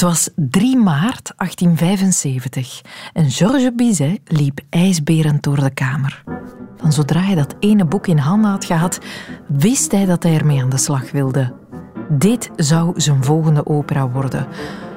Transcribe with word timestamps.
Het 0.00 0.08
was 0.08 0.28
3 0.34 0.76
maart 0.76 1.32
1875 1.36 2.80
en 3.12 3.30
Georges 3.30 3.74
Bizet 3.74 4.20
liep 4.24 4.60
ijsberend 4.70 5.42
door 5.42 5.60
de 5.60 5.70
kamer. 5.70 6.22
Van 6.76 6.92
zodra 6.92 7.20
hij 7.20 7.34
dat 7.34 7.54
ene 7.58 7.84
boek 7.84 8.06
in 8.06 8.18
handen 8.18 8.50
had 8.50 8.64
gehad, 8.64 8.98
wist 9.48 9.92
hij 9.92 10.04
dat 10.04 10.22
hij 10.22 10.34
ermee 10.34 10.62
aan 10.62 10.68
de 10.68 10.76
slag 10.76 11.10
wilde. 11.10 11.54
Dit 12.08 12.50
zou 12.56 13.00
zijn 13.00 13.24
volgende 13.24 13.66
opera 13.66 14.10
worden. 14.10 14.46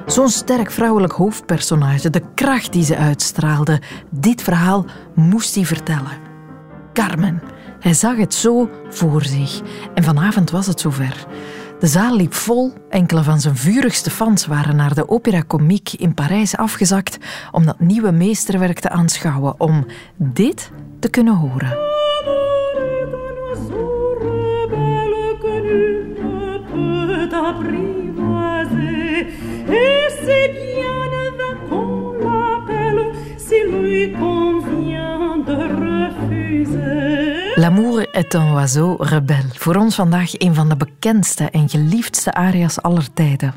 Zo'n 0.06 0.28
sterk 0.28 0.70
vrouwelijk 0.70 1.12
hoofdpersonage, 1.12 2.10
de 2.10 2.22
kracht 2.34 2.72
die 2.72 2.84
ze 2.84 2.96
uitstraalde. 2.96 3.80
Dit 4.10 4.42
verhaal 4.42 4.84
moest 5.14 5.54
hij 5.54 5.64
vertellen. 5.64 6.18
Carmen. 6.92 7.42
Hij 7.80 7.94
zag 7.94 8.16
het 8.16 8.34
zo 8.34 8.70
voor 8.88 9.24
zich. 9.24 9.60
En 9.94 10.04
vanavond 10.04 10.50
was 10.50 10.66
het 10.66 10.80
zover. 10.80 11.26
De 11.78 11.86
zaal 11.86 12.16
liep 12.16 12.34
vol. 12.34 12.72
Enkele 12.90 13.22
van 13.22 13.40
zijn 13.40 13.56
vurigste 13.56 14.10
fans 14.10 14.46
waren 14.46 14.76
naar 14.76 14.94
de 14.94 15.08
Opera 15.08 15.42
Comique 15.46 15.98
in 15.98 16.14
Parijs 16.14 16.56
afgezakt 16.56 17.18
om 17.52 17.64
dat 17.64 17.80
nieuwe 17.80 18.10
meesterwerk 18.10 18.80
te 18.80 18.88
aanschouwen, 18.88 19.60
om 19.60 19.86
dit 20.16 20.70
te 20.98 21.08
kunnen 21.08 21.34
horen. 21.34 21.92
L'amour 37.64 38.06
est 38.12 38.34
un 38.34 38.52
oiseau 38.52 38.96
rebelle. 38.98 39.48
Voor 39.52 39.76
ons 39.76 39.94
vandaag 39.94 40.40
een 40.40 40.54
van 40.54 40.68
de 40.68 40.76
bekendste 40.76 41.50
en 41.50 41.68
geliefdste 41.68 42.32
aria's 42.32 42.80
aller 42.80 43.12
tijden. 43.12 43.54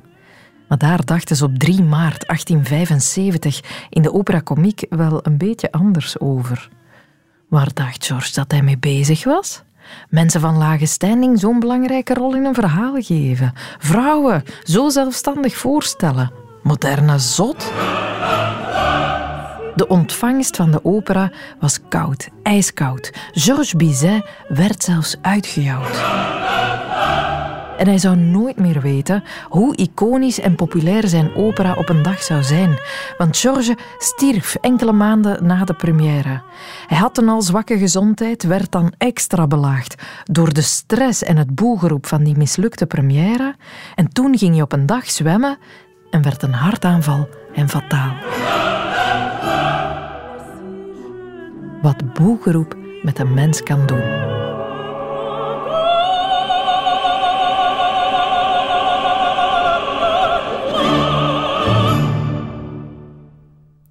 Maar 0.67 0.77
daar 0.77 1.05
dachten 1.05 1.35
ze 1.35 1.45
op 1.45 1.57
3 1.57 1.84
maart 1.84 2.27
1875 2.27 3.88
in 3.89 4.01
de 4.01 4.13
Opera 4.13 4.41
Comique 4.41 4.88
wel 4.89 5.20
een 5.23 5.37
beetje 5.37 5.71
anders 5.71 6.20
over. 6.20 6.70
Waar 7.49 7.73
dacht 7.73 8.05
George 8.05 8.34
dat 8.34 8.51
hij 8.51 8.62
mee 8.62 8.77
bezig 8.77 9.23
was? 9.23 9.63
Mensen 10.10 10.41
van 10.41 10.57
lage 10.57 10.85
standing 10.85 11.39
zo'n 11.39 11.60
belangrijke 11.60 12.13
rol 12.13 12.35
in 12.35 12.45
een 12.45 12.54
verhaal 12.54 13.01
geven. 13.01 13.54
Vrouwen 13.77 14.43
zo 14.63 14.89
zelfstandig 14.89 15.55
voorstellen. 15.55 16.32
Moderne 16.63 17.20
zot. 17.20 17.71
De 19.77 19.87
ontvangst 19.87 20.55
van 20.55 20.71
de 20.71 20.79
opera 20.83 21.31
was 21.59 21.79
koud, 21.89 22.29
ijskoud. 22.43 23.11
Georges 23.31 23.73
Bizet 23.73 24.25
werd 24.47 24.83
zelfs 24.83 25.15
uitgejouwd. 25.21 26.01
En 27.77 27.87
hij 27.87 27.98
zou 27.98 28.15
nooit 28.15 28.59
meer 28.59 28.81
weten 28.81 29.23
hoe 29.49 29.75
iconisch 29.75 30.39
en 30.39 30.55
populair 30.55 31.07
zijn 31.07 31.35
opera 31.35 31.73
op 31.73 31.89
een 31.89 32.01
dag 32.01 32.23
zou 32.23 32.43
zijn. 32.43 32.79
Want 33.17 33.37
Georges 33.37 33.75
stierf 33.98 34.55
enkele 34.55 34.91
maanden 34.91 35.45
na 35.45 35.63
de 35.63 35.73
première. 35.73 36.41
Hij 36.87 36.98
had 36.98 37.17
een 37.17 37.29
al 37.29 37.41
zwakke 37.41 37.77
gezondheid, 37.77 38.43
werd 38.43 38.71
dan 38.71 38.93
extra 38.98 39.48
belaagd 39.48 40.03
door 40.23 40.53
de 40.53 40.61
stress 40.61 41.23
en 41.23 41.37
het 41.37 41.55
boegeroep 41.55 42.05
van 42.05 42.23
die 42.23 42.37
mislukte 42.37 42.85
première. 42.85 43.55
En 43.95 44.13
toen 44.13 44.37
ging 44.37 44.53
hij 44.53 44.61
op 44.61 44.73
een 44.73 44.85
dag 44.85 45.09
zwemmen 45.09 45.57
en 46.09 46.21
werd 46.21 46.43
een 46.43 46.53
hartaanval 46.53 47.29
en 47.53 47.70
fataal. 47.70 48.15
Wat 51.81 52.13
boegeroep 52.13 52.76
met 53.01 53.20
een 53.20 53.34
mens 53.34 53.63
kan 53.63 53.85
doen. 53.85 54.37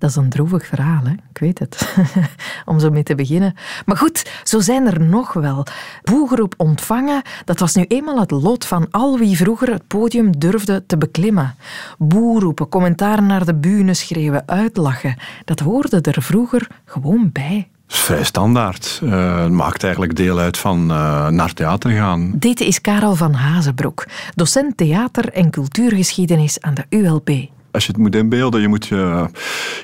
Dat 0.07 0.17
is 0.17 0.23
een 0.23 0.31
droevig 0.31 0.67
verhaal, 0.67 1.01
hè? 1.05 1.11
ik 1.11 1.39
weet 1.39 1.59
het. 1.59 1.97
Om 2.65 2.79
zo 2.81 2.91
mee 2.91 3.03
te 3.03 3.15
beginnen. 3.15 3.55
Maar 3.87 3.97
goed, 3.97 4.31
zo 4.45 4.61
zijn 4.61 4.87
er 4.87 5.01
nog 5.01 5.33
wel. 5.33 5.67
Boegeroep 6.03 6.55
ontvangen, 6.57 7.23
dat 7.45 7.59
was 7.59 7.75
nu 7.75 7.85
eenmaal 7.89 8.21
het 8.21 8.31
lot 8.31 8.65
van 8.65 8.87
al 8.91 9.19
wie 9.19 9.37
vroeger 9.37 9.73
het 9.73 9.87
podium 9.87 10.39
durfde 10.39 10.87
te 10.87 10.99
beklimmen. 10.99 11.55
Boeroepen, 11.99 12.69
commentaar 12.69 13.23
naar 13.23 13.45
de 13.45 13.55
bühne 13.55 13.95
schreeuwen, 13.95 14.43
uitlachen. 14.47 15.17
Dat 15.45 15.61
hoorde 15.61 16.01
er 16.01 16.23
vroeger 16.23 16.67
gewoon 16.85 17.31
bij. 17.33 17.69
Dat 17.87 17.97
is 17.97 18.03
vrij 18.03 18.25
standaard. 18.25 19.01
Uh, 19.03 19.43
het 19.43 19.53
maakt 19.53 19.83
eigenlijk 19.83 20.17
deel 20.17 20.39
uit 20.39 20.59
van 20.59 20.91
uh, 20.91 21.29
naar 21.29 21.53
theater 21.53 21.91
gaan. 21.91 22.33
Dit 22.35 22.61
is 22.61 22.81
Karel 22.81 23.15
van 23.15 23.33
Hazenbroek, 23.33 24.07
docent 24.35 24.77
theater 24.77 25.33
en 25.33 25.51
cultuurgeschiedenis 25.51 26.61
aan 26.61 26.75
de 26.75 26.85
ULB 26.89 27.55
als 27.77 27.87
je 27.87 27.93
het 27.93 28.01
moet 28.01 28.15
inbeelden, 28.15 28.61
je 28.61 28.69
moet 28.69 28.87
je 28.87 29.27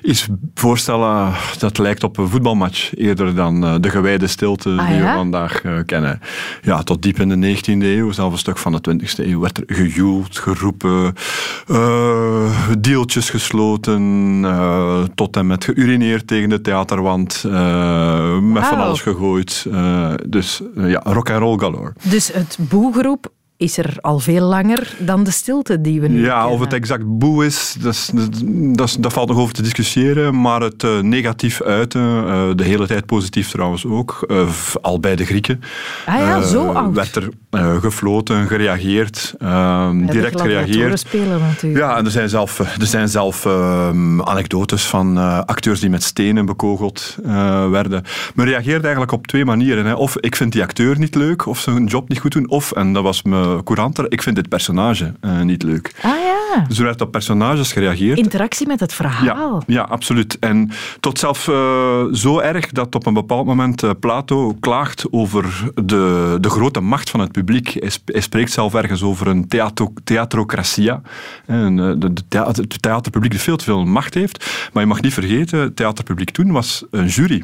iets 0.03 0.27
voorstellen 0.55 1.33
dat 1.59 1.79
lijkt 1.79 2.05
op 2.05 2.19
een 2.19 2.29
voetbalmatch 2.29 2.97
eerder 2.97 3.35
dan 3.35 3.65
eh, 3.65 3.75
de 3.81 3.91
gewijde 3.91 4.27
stilte 4.27 4.71
ah, 4.71 4.89
die 4.89 5.01
we 5.01 5.07
vandaag 5.07 5.65
uh, 5.65 5.79
kennen. 5.87 6.21
Ja, 6.63 6.83
tot 6.83 7.03
diep 7.03 7.21
in 7.21 7.41
de 7.41 7.57
19e 7.57 7.83
eeuw, 7.83 8.11
zelfs 8.11 8.33
een 8.33 8.39
stuk 8.39 8.59
van 8.59 8.73
de 8.73 8.99
20e 9.01 9.25
eeuw, 9.27 9.41
werd 9.41 9.59
er 9.59 9.77
gejoeld, 9.77 10.39
geroepen, 10.39 11.15
uh, 11.71 12.51
deeltjes 12.79 13.31
gesloten, 13.31 14.01
tot 15.15 15.37
en 15.37 15.47
met 15.47 15.65
geurineerd 15.65 16.27
tegen 16.27 16.49
de 16.49 16.61
theaterwand, 16.61 17.43
met 18.43 18.65
van 18.67 18.79
alles 18.79 19.01
gegooid. 19.01 19.67
dus 20.27 20.63
ja, 20.75 21.01
rock 21.05 21.31
and 21.31 21.41
roll 21.41 21.59
galore. 21.59 21.93
Dus 22.03 22.33
het 22.33 22.57
boegeroep 22.61 23.33
is 23.63 23.79
er 23.79 23.97
al 24.01 24.19
veel 24.19 24.47
langer 24.47 24.95
dan 24.99 25.25
de 25.25 25.31
stilte 25.31 25.81
die 25.81 26.01
we 26.01 26.09
nu 26.09 26.25
Ja, 26.25 26.35
kennen. 26.39 26.53
of 26.53 26.61
het 26.61 26.73
exact 26.73 27.19
boe 27.19 27.47
is, 27.47 27.77
dat, 27.81 28.13
dat, 28.75 28.97
dat, 29.01 29.13
valt 29.13 29.29
nog 29.29 29.39
over 29.39 29.55
te 29.55 29.63
discussiëren. 29.63 30.41
Maar 30.41 30.61
het 30.61 30.83
uh, 30.83 31.01
negatief 31.01 31.63
uiten, 31.63 32.01
uh, 32.01 32.51
de 32.57 32.65
hele 32.65 32.87
tijd 32.87 33.07
positief 33.07 33.51
trouwens 33.51 33.87
ook, 33.87 34.25
uh, 34.29 34.49
al 34.81 35.01
bij 35.01 35.17
de 35.17 35.25
Grieken. 35.25 35.61
Ah 36.07 36.19
ja, 36.19 36.43
zo 36.43 36.73
oud. 36.73 36.95
Werd 36.95 37.17
er 37.17 37.31
gefloten, 37.81 38.47
gereageerd, 38.47 39.35
ehm, 39.39 40.07
direct 40.07 40.41
gereageerd. 40.41 40.99
spelen 40.99 41.41
natuurlijk. 41.41 41.85
Ja, 41.85 41.97
en 41.97 42.05
er 42.05 42.11
zijn 42.11 42.29
zelf, 42.29 42.59
er 42.59 42.87
zijn 42.87 43.09
zelf 43.09 43.47
ehm, 43.47 44.21
anekdotes 44.21 44.85
van 44.85 45.17
acteurs 45.47 45.81
die 45.81 45.91
met 45.91 46.03
stenen 46.03 46.47
bekogeld 46.47 47.17
werden. 47.71 48.05
Men 48.35 48.47
reageert 48.47 48.83
eigenlijk 48.83 49.13
op 49.13 49.27
twee 49.27 49.45
manieren. 49.45 49.87
Hè. 49.87 49.95
Of 49.95 50.17
ik 50.19 50.37
vind 50.37 50.53
die 50.53 50.63
acteur 50.63 50.99
niet 50.99 51.15
leuk, 51.15 51.47
of 51.47 51.59
ze 51.59 51.71
hun 51.71 51.87
job 51.87 52.09
niet 52.09 52.19
goed 52.19 52.33
doen, 52.33 52.49
of, 52.51 52.73
en 52.73 52.93
dat 52.93 53.03
was 53.03 53.23
me 53.23 53.52
couranter. 53.65 54.07
Ik 54.09 54.23
vind 54.23 54.37
dit 54.37 54.49
personage 54.49 55.13
uh, 55.21 55.41
niet 55.41 55.63
leuk. 55.63 55.95
Ah 56.03 56.11
ja. 56.11 56.65
Dus 56.69 56.79
er 56.79 56.85
werd 56.85 57.01
op 57.01 57.11
personages 57.11 57.73
gereageerd. 57.73 58.19
Interactie 58.19 58.67
met 58.67 58.81
het 58.81 58.93
verhaal. 58.93 59.25
Ja, 59.25 59.63
ja 59.67 59.83
absoluut. 59.83 60.39
En 60.39 60.71
tot 61.01 61.19
zelf 61.19 61.49
uh, 61.49 62.05
zo 62.13 62.39
erg 62.39 62.67
dat 62.67 62.95
op 62.95 63.07
een 63.07 63.15
bepaald 63.15 63.47
moment 63.47 63.83
uh, 63.83 63.91
Plato 64.01 64.57
klaagt 64.61 65.07
over 65.11 65.71
de, 65.85 66.37
de 66.41 66.51
grote 66.51 66.81
macht 66.81 67.11
van 67.11 67.21
het 67.21 67.33
publiek. 67.33 67.77
Hij, 67.79 67.91
sp 67.97 68.09
hij 68.13 68.21
spreekt 68.21 68.53
zelf 68.53 68.75
ergens 68.75 69.03
over 69.03 69.27
een 69.27 69.49
theatro 69.49 69.93
theatrocratia. 70.05 71.01
En, 71.47 71.77
de, 71.77 72.13
het 72.29 72.83
theaterpubliek 72.83 73.31
die 73.31 73.41
veel 73.41 73.57
te 73.57 73.65
veel 73.65 73.85
macht 73.85 74.15
heeft. 74.15 74.71
Maar 74.73 74.83
je 74.83 74.89
mag 74.89 75.01
niet 75.01 75.15
vergeten, 75.15 75.59
het 75.59 75.77
theaterpubliek 75.77 76.31
toen 76.31 76.53
was 76.53 76.85
een 76.91 77.07
jury 77.07 77.43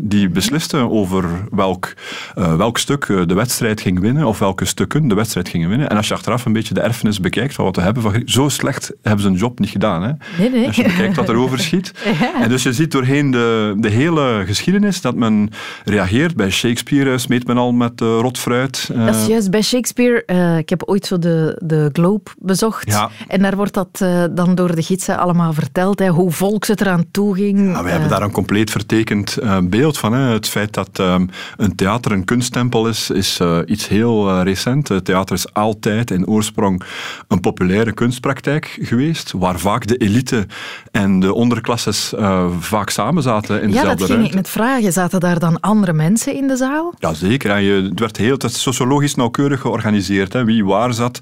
die 0.00 0.28
besliste 0.28 0.76
over 0.76 1.24
welk, 1.50 1.94
uh, 2.38 2.56
welk 2.56 2.78
stuk 2.78 3.04
eh, 3.04 3.26
de 3.26 3.34
wedstrijd 3.34 3.80
ging 3.80 4.00
winnen, 4.00 4.26
of 4.26 4.38
welke 4.38 4.64
stukken 4.64 5.08
de 5.08 5.14
wedstrijd 5.14 5.48
gingen 5.48 5.68
winnen. 5.68 5.88
En 5.90 5.96
als 5.96 6.08
je 6.08 6.14
achteraf 6.14 6.44
een 6.44 6.52
beetje 6.52 6.74
de 6.74 6.80
erfenis 6.80 7.20
bekijkt 7.20 7.54
van 7.54 7.64
wat 7.64 7.76
we 7.76 7.82
hebben, 7.82 8.02
van, 8.02 8.22
zo 8.24 8.48
slecht 8.48 8.92
hebben 9.02 9.22
ze 9.22 9.28
een 9.28 9.36
job 9.36 9.58
niet 9.58 9.70
gedaan. 9.70 10.02
Hè? 10.02 10.12
Nee, 10.38 10.50
nee. 10.50 10.66
Als 10.66 10.76
je 10.76 10.82
bekijkt 10.82 11.16
wat 11.16 11.28
er 11.28 11.36
overschiet. 11.36 11.92
ja. 12.20 12.42
En 12.42 12.48
dus 12.48 12.62
je 12.62 12.72
ziet 12.72 12.92
doorheen 12.92 13.30
de, 13.30 13.74
de 13.78 13.88
hele 13.88 14.42
geschiedenis 14.46 15.00
dat 15.00 15.14
men 15.14 15.50
reageert. 15.84 16.36
Bij 16.36 16.50
Shakespeare 16.50 17.18
smeet 17.18 17.46
men 17.46 17.56
al 17.56 17.72
met 17.72 18.00
uh, 18.00 18.18
rot 18.20 18.38
fruit. 18.38 18.90
Dat 18.94 19.14
is 19.14 19.26
juist, 19.26 19.50
bij 19.50 19.62
Shakespeare, 19.62 20.24
ik 20.58 20.68
heb 20.68 20.82
ooit 20.82 21.06
zo 21.06 21.18
de, 21.18 21.60
de 21.64 21.90
Globe 21.92 22.30
bezocht. 22.38 22.90
Ja. 22.90 23.10
En 23.28 23.42
daar 23.42 23.56
wordt 23.56 23.74
dat 23.74 23.98
dan 24.30 24.54
door 24.54 24.74
de 24.74 24.82
gidsen 24.82 25.18
allemaal 25.18 25.52
verteld, 25.52 25.98
hè, 25.98 26.08
hoe 26.08 26.30
volks 26.30 26.68
het 26.68 26.80
eraan 26.80 27.04
toe 27.10 27.34
ging. 27.34 27.58
Ja, 27.58 27.82
wij 27.82 27.92
hebben 27.92 28.08
daar 28.10 28.22
een 28.22 28.30
compleet 28.30 28.70
vertekend 28.70 29.38
beeld 29.68 29.98
van. 29.98 30.12
Hè. 30.12 30.32
Het 30.32 30.48
feit 30.48 30.74
dat 30.74 30.98
um, 30.98 31.30
een 31.56 31.74
theater 31.74 32.12
een 32.12 32.24
kunsttempel 32.24 32.88
is, 32.88 33.10
is 33.10 33.40
uh, 33.40 33.58
iets 33.66 33.88
heel 33.88 34.28
uh, 34.30 34.40
recent. 34.42 34.88
Het 34.88 35.04
theater 35.04 35.36
is 35.36 35.54
altijd 35.54 36.10
in 36.10 36.26
oorsprong 36.26 36.82
een 37.28 37.40
populaire 37.40 37.92
kunstpraktijk 37.92 38.78
geweest, 38.80 39.32
waar 39.32 39.58
vaak 39.58 39.86
de 39.86 39.96
elite 39.96 40.46
en 40.90 41.20
de 41.20 41.34
onderklasses 41.34 42.12
uh, 42.14 42.46
vaak 42.60 42.90
samen 42.90 43.22
zaten 43.22 43.62
in 43.62 43.68
ja, 43.68 43.74
dezelfde 43.74 43.86
ruimte. 43.86 44.02
Ja, 44.02 44.08
dat 44.08 44.16
ging 44.16 44.28
ik 44.28 44.34
net 44.34 44.48
vragen. 44.48 44.92
Zaten 44.92 45.20
daar 45.20 45.38
dan 45.38 45.60
andere 45.60 45.92
mensen 45.92 46.34
in 46.34 46.46
de 46.46 46.56
zaal? 46.56 46.94
Jazeker. 46.98 47.50
En 47.50 47.62
je, 47.62 47.82
het 47.82 48.00
werd 48.00 48.16
heel 48.16 48.36
het 48.38 48.54
sociologisch 48.54 49.14
nauwkeurig 49.14 49.60
georganiseerd. 49.60 50.32
Hè. 50.32 50.44
Wie 50.44 50.64
waar 50.64 50.94
zat. 50.94 51.18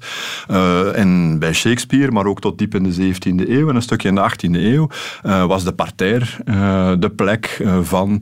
en 0.93 1.39
bij 1.39 1.53
Shakespeare, 1.53 2.11
maar 2.11 2.25
ook 2.25 2.41
tot 2.41 2.57
diep 2.57 2.75
in 2.75 2.83
de 2.83 2.93
17e 2.93 3.49
eeuw 3.49 3.69
en 3.69 3.75
een 3.75 3.81
stukje 3.81 4.07
in 4.07 4.15
de 4.15 4.29
18e 4.31 4.51
eeuw, 4.51 4.89
was 5.47 5.63
de 5.63 5.73
parterre 5.73 6.25
de 6.99 7.09
plek 7.15 7.63
van 7.81 8.21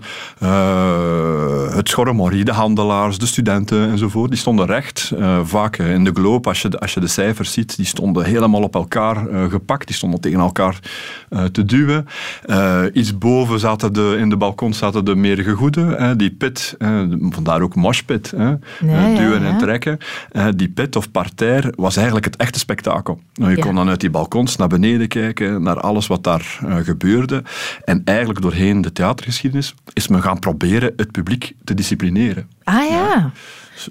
het 1.76 1.90
schorremorie, 1.90 2.44
de 2.44 2.52
handelaars, 2.52 3.18
de 3.18 3.26
studenten 3.26 3.90
enzovoort, 3.90 4.30
die 4.30 4.40
stonden 4.40 4.66
recht. 4.66 5.12
Uh, 5.18 5.40
vaak 5.44 5.78
in 5.78 6.04
de 6.04 6.12
gloop, 6.14 6.48
als 6.48 6.62
je, 6.62 6.80
als 6.80 6.94
je 6.94 7.00
de 7.00 7.08
cijfers 7.08 7.52
ziet, 7.52 7.76
die 7.76 7.86
stonden 7.86 8.26
helemaal 8.26 8.62
op 8.62 8.76
elkaar 8.76 9.28
gepakt. 9.50 9.88
Die 9.88 9.96
stonden 9.96 10.20
tegen 10.20 10.40
elkaar 10.40 10.80
te 11.52 11.66
duwen. 11.66 12.08
iets 12.94 13.18
boven 13.18 13.60
zaten 13.60 13.94
de, 13.94 14.16
in 14.20 14.30
de 14.30 14.38
balkon 14.38 14.74
zaten 14.74 15.06
de 15.06 15.16
meer 15.16 15.38
gegoede. 15.38 16.14
die 16.18 16.32
pit, 16.32 16.76
vandaar 17.30 17.62
ook 17.62 17.76
moshpit, 17.76 18.32
nee, 18.32 19.16
duwen 19.16 19.42
ja, 19.42 19.48
ja. 19.48 19.52
en 19.52 19.58
trekken. 19.58 19.98
die 20.56 20.70
pit 20.70 20.96
of 20.96 21.12
parterre 21.12 21.74
was 21.76 21.96
eigenlijk 21.96 22.26
het 22.26 22.36
echte 22.36 22.60
spektakel. 22.60 23.20
Nou, 23.34 23.52
je 23.52 23.60
kon 23.60 23.76
dan 23.76 23.90
uit 23.90 24.00
die 24.00 24.10
balkons 24.10 24.56
naar 24.56 24.68
beneden 24.68 25.08
kijken, 25.08 25.64
naar 25.64 25.80
alles 25.80 26.08
wat 26.08 26.24
daar 26.24 26.60
gebeurde. 26.84 27.44
En 27.84 28.02
eigenlijk 28.06 28.42
doorheen 28.42 28.82
de 28.82 28.92
theatergeschiedenis 28.92 29.76
is 29.94 30.05
men 30.08 30.22
gaan 30.22 30.40
proberen 30.40 30.94
het 30.96 31.12
publiek 31.12 31.56
te 31.64 31.74
disciplineren. 31.74 32.50
Ah 32.64 32.90
ja. 32.90 33.32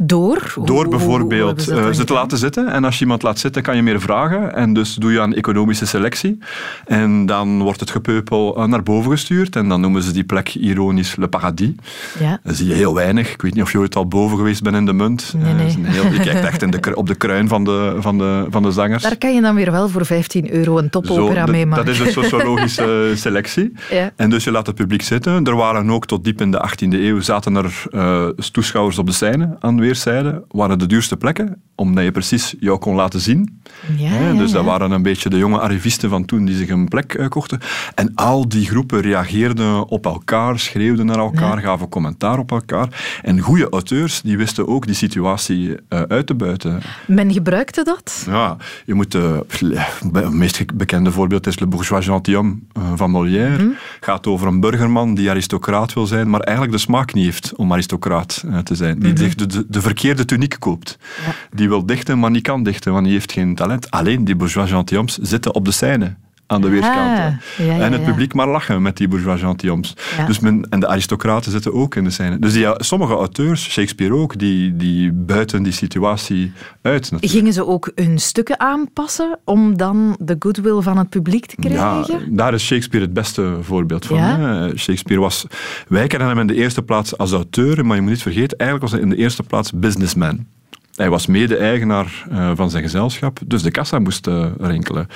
Door? 0.01 0.55
Door 0.65 0.89
bijvoorbeeld 0.89 1.63
ze 1.63 2.05
te 2.05 2.13
laten 2.13 2.39
zitten. 2.39 2.69
En 2.69 2.85
als 2.85 2.95
je 2.95 3.01
iemand 3.01 3.23
laat 3.23 3.39
zitten, 3.39 3.63
kan 3.63 3.77
je 3.77 3.83
meer 3.83 4.01
vragen. 4.01 4.55
En 4.55 4.73
dus 4.73 4.95
doe 4.95 5.13
je 5.13 5.21
aan 5.21 5.35
economische 5.35 5.87
selectie. 5.87 6.39
En 6.85 7.27
dan 7.27 7.63
wordt 7.63 7.81
het 7.81 7.91
gepeupel 7.91 8.57
eh, 8.57 8.65
naar 8.65 8.83
boven 8.83 9.11
gestuurd. 9.11 9.57
En 9.57 9.69
dan 9.69 9.81
noemen 9.81 10.03
ze 10.03 10.13
die 10.13 10.25
plek 10.25 10.55
ironisch 10.55 11.17
Le 11.17 11.29
Paradis. 11.29 11.73
Ja. 12.19 12.41
Dan 12.43 12.55
zie 12.55 12.67
je 12.67 12.75
heel 12.75 12.95
weinig. 12.95 13.33
Ik 13.33 13.43
weet 13.43 13.55
niet 13.55 13.63
of 13.63 13.73
je 13.73 13.79
ooit 13.79 13.97
al 13.97 14.09
boven 14.09 14.37
geweest 14.37 14.63
bent 14.63 14.77
in 14.77 14.87
de 14.87 14.93
munt. 14.93 15.35
Nee, 15.37 15.55
nee. 15.55 15.77
Uh, 15.79 15.91
heel, 15.91 16.13
je 16.13 16.21
kijkt 16.21 16.45
echt 16.45 16.63
in 16.63 16.71
de, 16.71 16.95
op 16.95 17.07
de 17.07 17.15
kruin 17.15 17.49
van 17.49 17.65
de, 17.65 17.97
van, 17.99 18.19
de, 18.19 18.47
van 18.51 18.63
de 18.63 18.71
zangers. 18.71 19.03
Daar 19.03 19.17
kan 19.17 19.35
je 19.35 19.41
dan 19.41 19.55
weer 19.55 19.71
wel 19.71 19.89
voor 19.89 20.07
15 20.07 20.53
euro 20.53 20.79
een 20.79 20.91
topopera 20.91 21.47
mee 21.47 21.67
maken. 21.67 21.85
Dat 21.85 21.95
is 21.95 22.01
een 22.01 22.13
sociologische 22.13 23.13
selectie. 23.15 23.73
Ja. 23.91 24.13
En 24.17 24.31
dus 24.31 24.45
je 24.45 24.51
laat 24.51 24.67
het 24.67 24.77
publiek 24.77 25.03
zitten. 25.03 25.45
Er 25.45 25.57
waren 25.57 25.91
ook 25.91 26.07
tot 26.07 26.25
diep 26.25 26.41
in 26.41 26.51
de 26.51 26.69
18e 26.69 26.89
eeuw 26.89 27.21
zaten 27.21 27.57
er 27.57 27.83
uh, 27.91 28.29
toeschouwers 28.53 28.99
op 28.99 29.07
de 29.07 29.13
scène 29.13 29.57
aan 29.61 29.74
weerszijden 29.81 30.45
waren 30.51 30.79
de 30.79 30.87
duurste 30.87 31.17
plekken, 31.17 31.63
omdat 31.75 32.05
je 32.05 32.11
precies 32.11 32.55
jou 32.61 32.79
kon 32.79 32.95
laten 32.95 33.21
zien. 33.21 33.63
Ja, 33.97 34.33
dus 34.33 34.51
dat 34.51 34.65
waren 34.65 34.91
een 34.91 35.03
beetje 35.03 35.29
de 35.31 35.39
jonge 35.39 35.59
arrivisten 35.59 36.11
van 36.11 36.25
toen 36.25 36.45
die 36.45 36.57
zich 36.57 36.69
een 36.69 36.89
plek 36.89 37.15
uh, 37.15 37.29
kochten. 37.29 37.61
En 37.95 38.15
al 38.15 38.49
die 38.49 38.67
groepen 38.67 39.01
reageerden 39.01 39.89
op 39.89 40.05
elkaar, 40.07 40.59
schreeuwden 40.59 41.07
naar 41.07 41.19
elkaar, 41.19 41.59
gaven 41.59 41.89
commentaar 41.89 42.39
op 42.39 42.51
elkaar. 42.51 43.19
En 43.23 43.41
goede 43.41 43.69
auteurs 43.69 44.21
die 44.23 44.37
wisten 44.37 44.69
ook 44.69 44.87
die 44.87 44.95
situatie 44.95 45.69
uh, 45.69 45.77
uit 45.89 46.27
te 46.27 46.35
buiten. 46.35 46.81
Men 47.07 47.33
gebruikte 47.33 47.85
dat? 47.85 48.25
Ja, 48.27 48.57
je 48.85 48.95
moet... 48.95 49.15
Uh, 49.15 49.39
het 50.13 50.33
meest 50.33 50.77
bekende 50.77 51.13
voorbeeld 51.13 51.47
is 51.47 51.59
Le 51.59 51.67
Bourgeois 51.67 52.07
Gentilhomme 52.07 52.57
van 52.95 53.11
Molière. 53.11 53.63
Mm 53.63 53.73
gaat 54.01 54.27
over 54.27 54.47
een 54.47 54.61
burgerman 54.61 55.15
die 55.15 55.31
aristocraat 55.31 55.93
wil 55.93 56.07
zijn, 56.07 56.31
maar 56.31 56.41
eigenlijk 56.41 56.77
de 56.77 56.83
smaak 56.83 57.15
niet 57.15 57.25
heeft 57.25 57.53
om 57.57 57.73
aristocraat 57.73 58.45
te 58.65 58.75
zijn. 58.75 58.99
Die 58.99 59.11
mm 59.11 59.17
zich 59.17 59.35
de, 59.67 59.73
de 59.73 59.81
verkeerde 59.81 60.25
tuniek 60.25 60.57
koopt. 60.59 60.99
Ja. 61.27 61.35
Die 61.51 61.69
wil 61.69 61.87
dichten, 61.87 62.19
maar 62.19 62.31
niet 62.31 62.43
kan 62.43 62.63
dichten, 62.63 62.93
want 62.93 63.05
die 63.05 63.13
heeft 63.13 63.33
geen 63.33 63.55
talent. 63.55 63.91
Alleen 63.91 64.25
die 64.25 64.37
bourgeois 64.37 64.71
gentilhommes 64.71 65.19
zitten 65.19 65.55
op 65.55 65.65
de 65.65 65.73
scène 65.73 66.17
aan 66.47 66.61
de 66.61 66.69
weerskant. 66.69 67.19
Ja, 67.19 67.39
ja, 67.57 67.79
en 67.79 67.93
het 67.93 68.05
publiek 68.05 68.35
maar 68.35 68.49
lachen 68.49 68.83
met 68.83 68.97
die 68.97 69.09
bourgeois 69.09 69.41
gentilhommes. 69.41 69.97
Dus 70.27 70.41
men, 70.41 70.67
en 70.71 70.81
de 70.81 70.89
aristocraten 70.89 71.51
zitten 71.53 71.75
ook 71.75 71.95
in 71.95 72.05
de 72.05 72.11
scène. 72.11 72.39
Dus 72.39 72.53
die, 72.53 72.67
sommige 72.77 73.15
auteurs, 73.15 73.71
Shakespeare 73.71 74.15
ook, 74.15 74.39
die, 74.39 74.77
die 74.77 75.13
buiten 75.13 75.63
die 75.63 75.73
situatie 75.73 76.53
uit. 76.83 77.03
Natuurlijk. 77.11 77.33
Gingen 77.33 77.53
ze 77.53 77.67
ook 77.67 77.93
hun 77.95 78.19
stukken 78.19 78.61
aanpassen 78.61 79.39
om 79.45 79.77
dan 79.77 80.17
de 80.21 80.37
goodwill 80.39 80.81
van 80.81 80.99
het 80.99 81.09
publiek 81.09 81.47
te 81.47 81.57
krijgen? 81.57 81.79
Ja, 81.79 82.05
daar 82.31 82.55
is 82.55 82.65
Shakespeare 82.65 83.05
het 83.05 83.15
beste 83.15 83.57
voorbeeld 83.61 84.07
van. 84.07 84.19
Shakespeare 84.77 85.21
was... 85.21 85.47
Wij 85.89 86.07
kennen 86.07 86.29
hem 86.29 86.39
in 86.39 86.47
de 86.47 86.55
eerste 86.55 86.83
plaats 86.83 87.19
als 87.19 87.33
auteur, 87.33 87.87
maar 87.87 87.97
je 87.97 88.03
moet 88.03 88.11
niet 88.11 88.23
vergeten, 88.23 88.59
eigenlijk 88.59 88.91
was 88.91 89.01
hij 89.01 89.11
in 89.11 89.17
de 89.17 89.23
eerste 89.23 89.43
plaats 89.43 89.73
businessman. 89.73 90.47
Hij 90.95 91.11
was 91.11 91.27
mede-eigenaar 91.27 92.27
uh, 92.33 92.51
van 92.55 92.71
zijn 92.71 92.83
gezelschap, 92.83 93.39
dus 93.47 93.63
de 93.63 93.71
kassa 93.71 93.99
moest 93.99 94.27
uh, 94.27 94.47
rinkelen. 94.59 95.07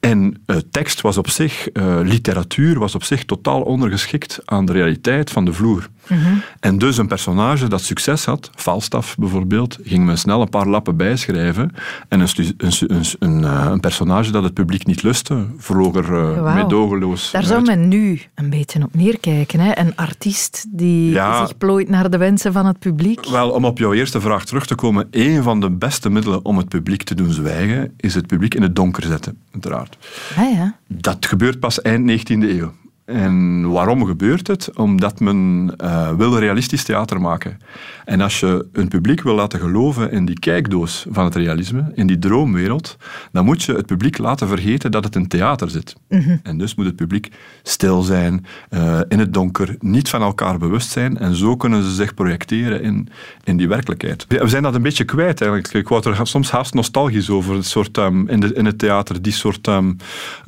En 0.00 0.42
uh, 0.46 0.56
tekst 0.70 1.00
was 1.00 1.18
op 1.18 1.28
zich, 1.28 1.68
literatuur 2.02 2.78
was 2.78 2.94
op 2.94 3.02
zich 3.02 3.24
totaal 3.24 3.62
ondergeschikt 3.62 4.40
aan 4.44 4.64
de 4.64 4.72
realiteit 4.72 5.30
van 5.30 5.44
de 5.44 5.52
vloer. 5.52 5.88
Mhm. 6.08 6.34
En 6.60 6.78
dus 6.78 6.98
een 6.98 7.06
personage 7.06 7.68
dat 7.68 7.82
succes 7.82 8.24
had, 8.24 8.50
Falstaff 8.54 9.16
bijvoorbeeld, 9.16 9.78
ging 9.82 10.04
men 10.04 10.18
snel 10.18 10.40
een 10.40 10.48
paar 10.48 10.66
lappen 10.66 10.96
bijschrijven. 10.96 11.72
En 12.08 12.20
een, 12.20 12.28
een, 12.36 12.72
een, 12.86 13.04
een, 13.18 13.42
een 13.72 13.80
personage 13.80 14.30
dat 14.30 14.42
het 14.42 14.54
publiek 14.54 14.86
niet 14.86 15.02
lustte, 15.02 15.46
vloog 15.58 15.96
er 15.96 16.10
wow. 16.10 16.54
meedogenloos 16.54 17.30
Daar 17.30 17.44
zou 17.44 17.62
men 17.62 17.88
nu 17.88 18.20
een 18.34 18.50
beetje 18.50 18.82
op 18.82 18.94
neerkijken. 18.94 19.60
Hè? 19.60 19.78
Een 19.78 19.96
artiest 19.96 20.66
die 20.68 21.12
zich 21.12 21.58
plooit 21.58 21.88
naar 21.88 22.10
de 22.10 22.18
wensen 22.18 22.52
van 22.52 22.66
het 22.66 22.78
publiek. 22.78 23.28
Wel, 23.28 23.50
om 23.50 23.64
op 23.64 23.78
jouw 23.78 23.92
eerste 23.92 24.20
vraag 24.20 24.44
terug 24.44 24.66
te 24.66 24.74
komen, 24.74 25.08
een 25.10 25.42
van 25.42 25.60
de 25.60 25.70
beste 25.70 26.10
middelen 26.10 26.44
om 26.44 26.56
het 26.56 26.68
publiek 26.68 27.02
te 27.02 27.14
doen 27.14 27.32
zwijgen, 27.32 27.92
is 27.96 28.14
het 28.14 28.26
publiek 28.26 28.54
in 28.54 28.62
het 28.62 28.76
donker 28.76 29.02
zetten, 29.02 29.38
uiteraard. 29.52 29.98
Ah, 30.36 30.52
ja. 30.52 30.76
Dat 30.86 31.26
gebeurt 31.26 31.60
pas 31.60 31.82
eind 31.82 32.10
19e 32.10 32.48
eeuw. 32.48 32.72
En 33.08 33.68
waarom 33.70 34.06
gebeurt 34.06 34.46
het? 34.46 34.70
Omdat 34.76 35.20
men 35.20 35.70
uh, 35.84 36.10
wil 36.16 36.38
realistisch 36.38 36.84
theater 36.84 37.20
maken. 37.20 37.58
En 38.04 38.20
als 38.20 38.40
je 38.40 38.66
een 38.72 38.88
publiek 38.88 39.22
wil 39.22 39.34
laten 39.34 39.60
geloven 39.60 40.10
in 40.10 40.24
die 40.24 40.38
kijkdoos 40.38 41.06
van 41.10 41.24
het 41.24 41.34
realisme, 41.34 41.92
in 41.94 42.06
die 42.06 42.18
droomwereld, 42.18 42.96
dan 43.32 43.44
moet 43.44 43.62
je 43.62 43.72
het 43.72 43.86
publiek 43.86 44.18
laten 44.18 44.48
vergeten 44.48 44.90
dat 44.90 45.04
het 45.04 45.14
in 45.14 45.28
theater 45.28 45.70
zit. 45.70 45.94
Mhm. 46.08 46.36
En 46.42 46.58
dus 46.58 46.74
moet 46.74 46.86
het 46.86 46.96
publiek 46.96 47.30
stil 47.62 48.02
zijn, 48.02 48.46
uh, 48.70 49.00
in 49.08 49.18
het 49.18 49.34
donker, 49.34 49.76
niet 49.78 50.08
van 50.08 50.22
elkaar 50.22 50.58
bewust 50.58 50.90
zijn. 50.90 51.18
En 51.18 51.34
zo 51.34 51.56
kunnen 51.56 51.82
ze 51.82 51.90
zich 51.90 52.14
projecteren 52.14 52.82
in, 52.82 53.08
in 53.44 53.56
die 53.56 53.68
werkelijkheid. 53.68 54.24
We 54.28 54.48
zijn 54.48 54.62
dat 54.62 54.74
een 54.74 54.82
beetje 54.82 55.04
kwijt 55.04 55.40
eigenlijk. 55.40 55.74
Ik 55.74 55.88
word 55.88 56.04
er 56.04 56.26
soms 56.26 56.50
haast 56.50 56.74
nostalgisch 56.74 57.30
over, 57.30 57.54
het 57.54 57.66
soort, 57.66 57.96
um, 57.96 58.28
in, 58.28 58.40
de, 58.40 58.54
in 58.54 58.64
het 58.64 58.78
theater, 58.78 59.22
die 59.22 59.32
soort 59.32 59.66
um, 59.66 59.96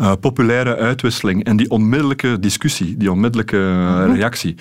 uh, 0.00 0.12
populaire 0.20 0.76
uitwisseling 0.76 1.44
en 1.44 1.56
die 1.56 1.70
onmiddellijke 1.70 2.38
discussie, 2.50 2.96
die 2.96 3.10
onmiddellijke 3.10 3.56
mhm. 3.56 4.12
reactie. 4.12 4.54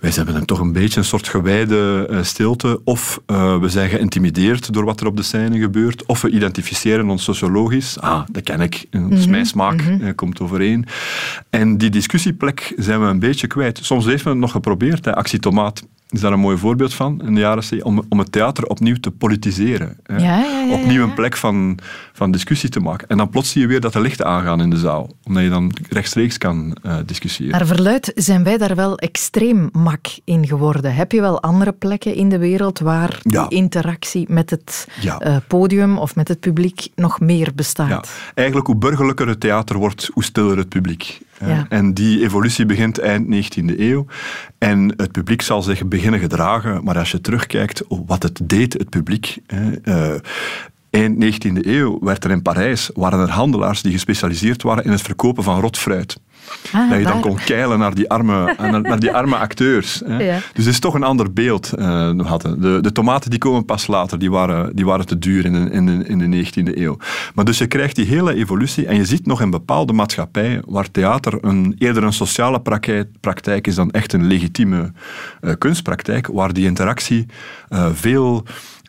Wij 0.00 0.10
hebben 0.14 0.34
dan 0.34 0.44
toch 0.44 0.60
een 0.60 0.72
beetje 0.72 0.98
een 0.98 1.06
soort 1.06 1.28
gewijde 1.28 2.08
uh, 2.10 2.22
stilte, 2.22 2.80
of 2.84 3.20
uh, 3.26 3.58
we 3.58 3.68
zijn 3.68 3.88
geïntimideerd 3.88 4.72
door 4.72 4.84
wat 4.84 5.00
er 5.00 5.06
op 5.06 5.16
de 5.16 5.22
scène 5.22 5.58
gebeurt, 5.58 6.06
of 6.06 6.22
we 6.22 6.30
identificeren 6.30 7.10
ons 7.10 7.24
sociologisch. 7.24 8.00
Ah, 8.00 8.22
dat 8.32 8.42
ken 8.42 8.60
ik, 8.60 8.86
dat 8.90 9.18
is 9.18 9.26
mijn 9.26 9.46
smaak, 9.46 9.82
mm 9.82 10.14
komt 10.14 10.40
overeen. 10.40 10.86
En 11.50 11.78
die 11.78 11.90
discussieplek 11.90 12.72
zijn 12.76 13.00
we 13.00 13.06
een 13.06 13.18
beetje 13.18 13.46
kwijt. 13.46 13.78
Soms 13.82 14.04
heeft 14.04 14.24
men 14.24 14.32
het 14.32 14.42
nog 14.42 14.50
geprobeerd, 14.50 15.04
hè, 15.04 15.14
actie 15.14 15.38
tomaat 15.38 15.82
is 16.08 16.20
daar 16.20 16.32
een 16.32 16.40
mooi 16.40 16.56
voorbeeld 16.56 16.94
van 16.94 17.22
in 17.24 17.34
de 17.34 17.40
jaren 17.40 17.64
70, 17.64 17.88
om, 17.88 18.02
om 18.08 18.18
het 18.18 18.32
theater 18.32 18.64
opnieuw 18.64 18.96
te 19.00 19.10
politiseren. 19.10 19.96
Ja, 20.06 20.16
ja, 20.16 20.40
ja, 20.40 20.74
opnieuw 20.74 21.02
een 21.02 21.14
plek 21.14 21.36
van, 21.36 21.78
van 22.12 22.30
discussie 22.30 22.68
te 22.68 22.80
maken. 22.80 23.08
En 23.08 23.16
dan 23.16 23.30
plots 23.30 23.50
zie 23.50 23.60
je 23.60 23.66
weer 23.66 23.80
dat 23.80 23.92
de 23.92 24.00
lichten 24.00 24.26
aangaan 24.26 24.60
in 24.60 24.70
de 24.70 24.76
zaal, 24.76 25.10
omdat 25.24 25.42
je 25.42 25.48
dan 25.48 25.72
rechtstreeks 25.88 26.38
kan 26.38 26.76
uh, 26.82 26.96
discussiëren. 27.06 27.50
Maar 27.50 27.66
verluid 27.66 28.12
zijn 28.14 28.44
wij 28.44 28.58
daar 28.58 28.74
wel 28.74 28.98
extreem 28.98 29.68
mak 29.72 30.06
in 30.24 30.46
geworden. 30.46 30.94
Heb 30.94 31.12
je 31.12 31.20
wel 31.20 31.42
andere 31.42 31.72
plekken 31.72 32.14
in 32.14 32.28
de 32.28 32.38
wereld 32.38 32.78
waar 32.78 33.18
die 33.22 33.48
interactie 33.48 34.26
met 34.28 34.50
het 34.50 34.88
uh, 35.04 35.36
podium 35.48 35.98
of 35.98 36.16
met 36.16 36.28
het 36.28 36.40
publiek 36.40 36.88
nog 36.94 37.20
meer 37.20 37.52
bestaat? 37.54 38.10
Eigenlijk 38.34 38.66
hoe 38.66 38.76
burgerlijker 38.76 39.28
het 39.28 39.40
theater 39.40 39.76
wordt, 39.76 40.10
hoe 40.12 40.24
stiller 40.24 40.56
het 40.56 40.68
publiek. 40.68 41.20
Ja. 41.44 41.66
En 41.68 41.94
die 41.94 42.22
evolutie 42.22 42.66
begint 42.66 42.98
eind 42.98 43.26
19e 43.34 43.78
eeuw. 43.78 44.06
En 44.58 44.92
het 44.96 45.12
publiek 45.12 45.42
zal 45.42 45.62
zich 45.62 45.86
beginnen 45.86 46.20
gedragen. 46.20 46.84
Maar 46.84 46.98
als 46.98 47.10
je 47.10 47.20
terugkijkt 47.20 47.82
wat 47.88 48.22
het 48.22 48.40
deed, 48.42 48.72
het 48.72 48.90
publiek. 48.90 49.38
Uh, 49.84 50.14
eind 50.90 51.24
19e 51.24 51.66
eeuw 51.66 51.98
werd 52.00 52.24
er 52.24 52.30
in 52.30 52.42
Parijs, 52.42 52.90
waren 52.94 53.20
er 53.20 53.30
handelaars 53.30 53.82
die 53.82 53.92
gespecialiseerd 53.92 54.62
waren 54.62 54.84
in 54.84 54.90
het 54.90 55.02
verkopen 55.02 55.42
van 55.42 55.60
rot 55.60 55.78
fruit. 55.78 56.16
Ah, 56.72 56.90
dat 56.90 56.98
je 56.98 57.04
dan 57.04 57.20
kon 57.20 57.38
keilen 57.44 57.78
naar 57.78 57.94
die 57.94 58.10
arme, 58.10 58.54
naar 58.82 59.00
die 59.00 59.12
arme 59.12 59.36
acteurs. 59.36 60.02
Hè. 60.04 60.18
Dus 60.18 60.64
het 60.64 60.66
is 60.66 60.78
toch 60.78 60.94
een 60.94 61.02
ander 61.02 61.32
beeld. 61.32 61.72
Uh, 61.78 62.10
hadden. 62.20 62.60
De, 62.60 62.78
de, 62.80 62.92
tomaten 62.92 63.30
die 63.30 63.38
komen 63.38 63.64
pas 63.64 63.86
later, 63.86 64.18
die 64.18 64.30
waren, 64.30 64.76
die 64.76 64.84
waren 64.84 65.06
te 65.06 65.18
duur 65.18 65.44
in 65.44 65.52
de, 65.52 65.70
in, 65.70 65.86
de, 65.86 66.04
in 66.06 66.30
de 66.30 66.44
19e 66.44 66.78
eeuw. 66.78 66.96
Maar 67.34 67.44
dus 67.44 67.58
je 67.58 67.66
krijgt 67.66 67.96
die 67.96 68.06
hele 68.06 68.34
evolutie 68.34 68.86
en 68.86 68.96
je 68.96 69.04
ziet 69.04 69.26
nog 69.26 69.40
in 69.40 69.50
bepaalde 69.50 69.92
maatschappijen 69.92 70.62
waar 70.66 70.90
theater 70.90 71.38
een, 71.40 71.74
eerder 71.78 72.02
een 72.02 72.12
sociale 72.12 72.60
praktijk, 72.60 73.08
praktijk 73.20 73.66
is 73.66 73.74
dan 73.74 73.90
echt 73.90 74.12
een 74.12 74.26
legitieme 74.26 74.92
uh, 75.40 75.52
kunstpraktijk, 75.58 76.26
waar 76.26 76.52
die 76.52 76.64
interactie 76.64 77.26
uh, 77.68 77.86
veel 77.92 78.44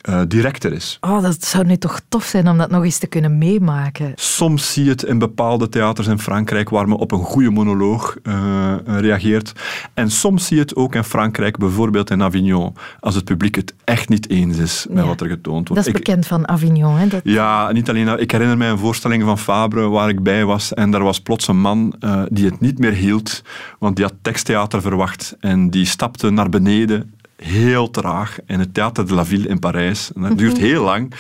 uh, 0.10 0.22
directer 0.28 0.74
is. 0.74 0.98
Oh, 1.02 1.22
dat 1.22 1.44
zou 1.44 1.66
nu 1.66 1.78
toch 1.78 2.02
tof 2.10 2.24
zijn 2.24 2.50
om 2.50 2.58
dat 2.58 2.70
nog 2.70 2.84
eens 2.84 2.98
te 2.98 3.08
kunnen 3.08 3.38
meemaken. 3.38 4.12
Soms 4.16 4.74
zie 4.74 4.84
je 4.84 4.90
het 4.90 5.04
in 5.04 5.20
bepaalde 5.20 5.70
theaters 5.70 6.08
in 6.08 6.20
Frankrijk 6.20 6.70
waar 6.70 6.88
men 6.88 6.98
op 6.98 7.12
een 7.12 7.24
goede 7.24 7.50
monoloog 7.50 8.18
uh, 8.24 8.74
reageert. 8.86 9.52
En 9.94 10.12
soms 10.12 10.46
zie 10.46 10.56
je 10.56 10.62
het 10.62 10.76
ook 10.76 10.96
in 10.96 11.04
Frankrijk, 11.04 11.58
bijvoorbeeld 11.58 12.10
in 12.10 12.24
Avignon, 12.24 12.74
als 13.00 13.16
het 13.16 13.24
publiek 13.26 13.56
het 13.56 13.74
echt 13.84 14.10
niet 14.10 14.30
eens 14.30 14.58
is 14.58 14.86
met 14.90 15.06
wat 15.06 15.22
er 15.22 15.28
getoond 15.28 15.68
wordt. 15.68 15.86
Dat 15.86 15.94
is 15.94 16.00
bekend 16.02 16.28
van 16.28 16.48
Avignon, 16.48 16.96
hè? 16.96 17.08
Dat... 17.08 17.22
Ja, 17.24 17.72
niet 17.72 17.90
alleen. 17.90 18.20
Ik 18.20 18.32
herinner 18.32 18.58
mij 18.58 18.70
een 18.70 18.78
voorstelling 18.78 19.24
van 19.24 19.38
Fabre 19.38 19.88
waar 19.88 20.10
ik 20.10 20.24
bij 20.24 20.46
was 20.46 20.74
en 20.74 20.92
daar 20.92 21.04
was 21.04 21.22
plots 21.22 21.48
een 21.48 21.60
man 21.60 21.94
uh, 22.00 22.22
die 22.30 22.46
het 22.46 22.60
niet 22.60 22.80
meer 22.80 22.94
hield, 22.94 23.42
want 23.80 23.96
die 23.96 24.06
had 24.06 24.14
teksttheater 24.22 24.82
verwacht 24.82 25.36
en 25.40 25.70
die 25.70 25.86
stapte 25.86 26.30
naar 26.30 26.50
beneden 26.50 27.14
heel 27.38 27.90
traag 27.90 28.38
in 28.46 28.60
het 28.60 28.70
Théâtre 28.70 29.04
de 29.04 29.14
la 29.14 29.26
Ville 29.26 29.48
in 29.48 29.60
Parijs. 29.60 30.12
En 30.14 30.22
dat 30.22 30.38
duurt 30.38 30.58
mhm. 30.58 30.64
heel 30.64 30.84
lang. 30.84 31.14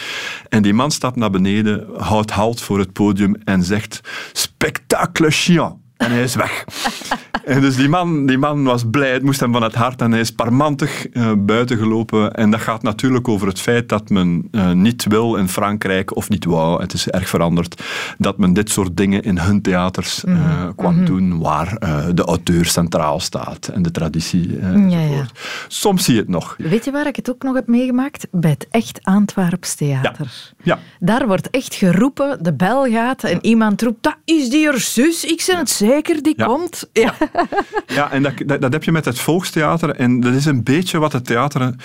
En 0.49 0.61
die 0.61 0.73
man 0.73 0.91
stapt 0.91 1.15
naar 1.15 1.29
beneden, 1.29 1.87
houdt 1.97 2.31
halt 2.31 2.61
voor 2.61 2.79
het 2.79 2.93
podium 2.93 3.35
en 3.43 3.63
zegt 3.63 4.01
spectacle 4.31 5.31
chiant. 5.31 5.85
En 5.97 6.11
hij 6.11 6.23
is 6.23 6.35
weg. 6.35 6.65
en 7.45 7.61
dus 7.61 7.75
die 7.75 7.89
man, 7.89 8.25
die 8.25 8.37
man 8.37 8.63
was 8.63 8.83
blij, 8.91 9.13
het 9.13 9.23
moest 9.23 9.39
hem 9.39 9.51
van 9.51 9.63
het 9.63 9.75
hart 9.75 10.01
en 10.01 10.11
hij 10.11 10.19
is 10.19 10.31
parmantig 10.31 11.13
uh, 11.13 11.31
buiten 11.37 11.77
gelopen. 11.77 12.33
En 12.33 12.51
dat 12.51 12.59
gaat 12.59 12.83
natuurlijk 12.83 13.27
over 13.27 13.47
het 13.47 13.59
feit 13.59 13.89
dat 13.89 14.09
men 14.09 14.47
uh, 14.51 14.71
niet 14.71 15.05
wil 15.05 15.35
in 15.35 15.49
Frankrijk, 15.49 16.15
of 16.15 16.29
niet 16.29 16.45
wou, 16.45 16.81
het 16.81 16.93
is 16.93 17.09
erg 17.09 17.29
veranderd, 17.29 17.83
dat 18.17 18.37
men 18.37 18.53
dit 18.53 18.69
soort 18.69 18.97
dingen 18.97 19.21
in 19.21 19.37
hun 19.37 19.61
theaters 19.61 20.23
uh, 20.23 20.33
mm 20.33 20.75
kwam 20.75 20.91
mm 20.91 20.97
-hmm. 20.97 21.05
doen, 21.05 21.39
waar 21.39 21.79
de 22.13 22.23
auteur 22.23 22.65
centraal 22.65 23.19
staat 23.19 23.67
en 23.67 23.81
de 23.81 23.91
traditie 23.91 24.59
ja, 24.87 24.99
ja. 24.99 25.25
Soms 25.67 26.03
zie 26.03 26.13
je 26.13 26.19
het 26.19 26.29
nog. 26.29 26.55
Weet 26.57 26.85
je 26.85 26.91
waar 26.91 27.07
ik 27.07 27.15
het 27.15 27.29
ook 27.29 27.43
nog 27.43 27.55
heb 27.55 27.67
meegemaakt? 27.67 28.27
Bij 28.31 28.49
het 28.49 28.67
Echt 28.71 28.99
Antwerps 29.03 29.75
Theater. 29.75 30.53
Ja. 30.63 30.77
ja. 30.77 30.79
Daar 30.99 31.27
wordt 31.27 31.49
echt 31.49 31.75
geroepen, 31.75 32.43
de 32.43 32.53
bel 32.53 32.85
gaat 32.85 33.23
en 33.23 33.39
iemand 33.41 33.81
roept, 33.81 34.03
dat 34.03 34.17
is 34.25 34.49
die 34.49 34.67
er 34.67 34.79
zus, 34.79 35.25
ik 35.25 35.43
ben 35.47 35.57
het 35.57 35.69
zeker, 35.87 36.23
die 36.23 36.35
komt. 36.43 36.89
Ja, 36.93 37.13
ja 37.87 38.11
en 38.11 38.23
dat, 38.23 38.61
dat, 38.61 38.73
heb 38.73 38.83
je 38.83 38.91
met 38.91 39.05
het 39.05 39.19
volkstheater. 39.19 39.95
En 39.95 40.19
dat 40.19 40.33
is 40.33 40.45
een 40.45 40.63
beetje 40.63 40.99
wat 40.99 41.13
het 41.13 41.25
theater 41.25 41.75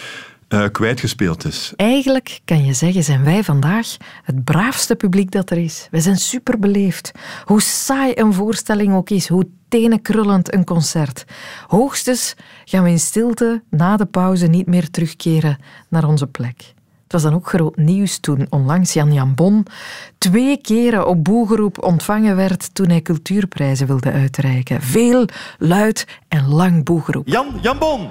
uh, 0.49 0.65
kwijtgespeeld 0.73 1.45
is. 1.45 1.73
Eigenlijk 1.77 2.41
kan 2.45 2.65
je 2.65 2.73
zeggen, 2.73 3.05
zijn 3.05 3.25
wij 3.25 3.45
vandaag 3.45 3.97
het 4.23 4.45
braafste 4.45 4.97
publiek 4.97 5.31
dat 5.31 5.51
er 5.51 5.59
is. 5.59 5.89
Wij 5.91 6.01
zijn 6.01 6.17
superbeleefd. 6.17 7.13
Hoe 7.45 7.63
saai 7.63 8.13
een 8.15 8.33
voorstelling 8.33 8.95
ook 8.95 9.11
is, 9.11 9.29
hoe 9.29 9.49
tenenkrullend 9.69 10.55
een 10.55 10.65
concert. 10.65 11.25
Hoogstens 11.67 12.35
gaan 12.65 12.85
we 12.85 12.91
in 12.91 12.99
stilte 12.99 13.63
na 13.71 13.97
de 13.97 14.07
pauze 14.07 14.47
niet 14.47 14.67
meer 14.67 14.91
terugkeren 14.91 15.59
naar 15.89 16.05
onze 16.05 16.27
plek. 16.27 16.75
Het 17.13 17.23
was 17.23 17.31
dan 17.31 17.41
ook 17.41 17.49
groot 17.49 17.77
nieuws 17.77 18.19
toen 18.19 18.47
onlangs 18.51 18.93
Jan 18.93 19.13
Jan 19.13 19.35
Bon 19.35 19.67
twee 20.19 20.61
keren 20.61 21.07
op 21.07 21.25
boegeroep 21.25 21.83
ontvangen 21.83 22.37
werd 22.37 22.75
toen 22.75 22.89
hij 22.89 23.03
cultuurprijzen 23.03 23.87
wilde 23.87 24.13
uitreiken. 24.13 24.83
Veel, 24.83 25.27
luid 25.59 26.07
en 26.29 26.49
lang 26.49 26.85
boegeroep. 26.85 27.27
Jan 27.27 27.47
Jan 27.61 27.79
Bon! 27.79 28.11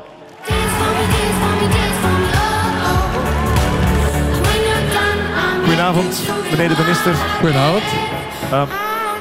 Goedenavond, 5.63 6.21
meneer 6.51 6.69
de 6.69 6.75
minister. 6.81 7.15
Goedenavond. 7.15 7.83
Uh, 8.51 8.63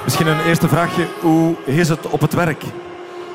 misschien 0.04 0.26
een 0.26 0.44
eerste 0.44 0.68
vraagje. 0.68 1.06
Hoe 1.20 1.54
is 1.64 1.88
het 1.88 2.10
op 2.10 2.20
het 2.20 2.32
werk? 2.32 2.62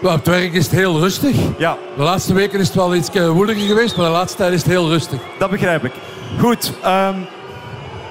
op 0.01 0.11
het 0.11 0.27
werk 0.27 0.53
is 0.53 0.63
het 0.63 0.75
heel 0.75 0.99
rustig. 0.99 1.35
Ja. 1.57 1.77
De 1.97 2.03
laatste 2.03 2.33
weken 2.33 2.59
is 2.59 2.67
het 2.67 2.75
wel 2.75 2.95
iets 2.95 3.09
woeliger 3.09 3.67
geweest, 3.67 3.97
maar 3.97 4.05
de 4.05 4.11
laatste 4.11 4.37
tijd 4.37 4.53
is 4.53 4.59
het 4.59 4.71
heel 4.71 4.89
rustig. 4.89 5.19
Dat 5.39 5.49
begrijp 5.49 5.83
ik. 5.83 5.93
Goed, 6.39 6.73
um, 6.85 7.25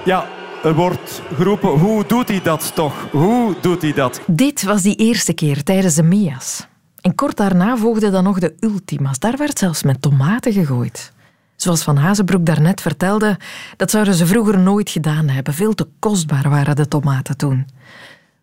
ja, 0.05 0.25
er 0.63 0.75
wordt 0.75 1.21
geroepen, 1.35 1.69
hoe 1.69 2.05
doet 2.05 2.27
hij 2.27 2.41
dat 2.41 2.71
toch? 2.75 2.93
Hoe 3.11 3.55
doet 3.61 3.81
hij 3.81 3.93
dat? 3.93 4.21
Dit 4.27 4.63
was 4.63 4.81
die 4.81 4.95
eerste 4.95 5.33
keer 5.33 5.63
tijdens 5.63 5.95
de 5.95 6.03
Mia's. 6.03 6.67
En 7.01 7.15
kort 7.15 7.37
daarna 7.37 7.77
volgde 7.77 8.09
dan 8.09 8.23
nog 8.23 8.39
de 8.39 8.55
Ultima's. 8.59 9.19
Daar 9.19 9.37
werd 9.37 9.59
zelfs 9.59 9.83
met 9.83 10.01
tomaten 10.01 10.53
gegooid. 10.53 11.13
Zoals 11.55 11.83
Van 11.83 11.97
Hazenbroek 11.97 12.45
daarnet 12.45 12.81
vertelde, 12.81 13.37
dat 13.77 13.91
zouden 13.91 14.13
ze 14.13 14.25
vroeger 14.25 14.59
nooit 14.59 14.89
gedaan 14.89 15.27
hebben. 15.27 15.53
Veel 15.53 15.73
te 15.73 15.87
kostbaar 15.99 16.49
waren 16.49 16.75
de 16.75 16.87
tomaten 16.87 17.37
toen. 17.37 17.67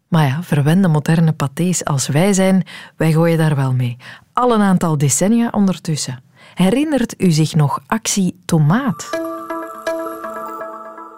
Maar 0.09 0.27
ja, 0.27 0.43
verwende 0.43 0.89
moderne 0.89 1.33
pâtés 1.33 1.83
als 1.85 2.09
wij 2.09 2.33
zijn, 2.33 2.67
wij 2.97 3.13
gooien 3.13 3.39
daar 3.39 3.57
wel 3.57 3.73
mee. 3.73 3.97
Al 4.33 4.55
een 4.55 4.61
aantal 4.61 4.99
decennia 4.99 5.49
ondertussen. 5.51 6.23
Herinnert 6.55 7.15
u 7.23 7.31
zich 7.31 7.55
nog 7.55 7.81
actie 7.87 8.39
Tomaat? 8.45 9.11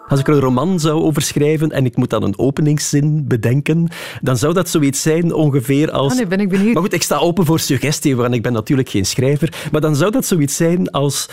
Als 0.07 0.19
ik 0.19 0.27
er 0.27 0.33
een 0.33 0.39
roman 0.39 0.79
zou 0.79 1.01
over 1.01 1.21
schrijven 1.21 1.71
en 1.71 1.85
ik 1.85 1.95
moet 1.95 2.09
dan 2.09 2.23
een 2.23 2.37
openingszin 2.37 3.27
bedenken, 3.27 3.87
dan 4.21 4.37
zou 4.37 4.53
dat 4.53 4.69
zoiets 4.69 5.01
zijn 5.01 5.33
ongeveer 5.33 5.91
als... 5.91 6.17
Nu 6.17 6.27
ben 6.27 6.39
ik 6.39 6.49
benieuwd. 6.49 6.73
Maar 6.73 6.83
goed, 6.83 6.93
ik 6.93 7.03
sta 7.03 7.17
open 7.17 7.45
voor 7.45 7.59
suggestie, 7.59 8.15
want 8.15 8.33
ik 8.33 8.41
ben 8.41 8.53
natuurlijk 8.53 8.89
geen 8.89 9.05
schrijver. 9.05 9.67
Maar 9.71 9.81
dan 9.81 9.95
zou 9.95 10.11
dat 10.11 10.25
zoiets 10.25 10.55
zijn 10.55 10.91
als... 10.91 11.29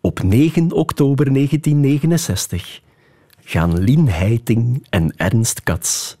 Op 0.00 0.22
9 0.22 0.72
oktober 0.72 1.32
1969 1.32 2.80
gaan 3.40 3.78
Lien 3.78 4.08
Heiting 4.08 4.86
en 4.90 5.14
Ernst 5.16 5.62
Katz 5.62 6.14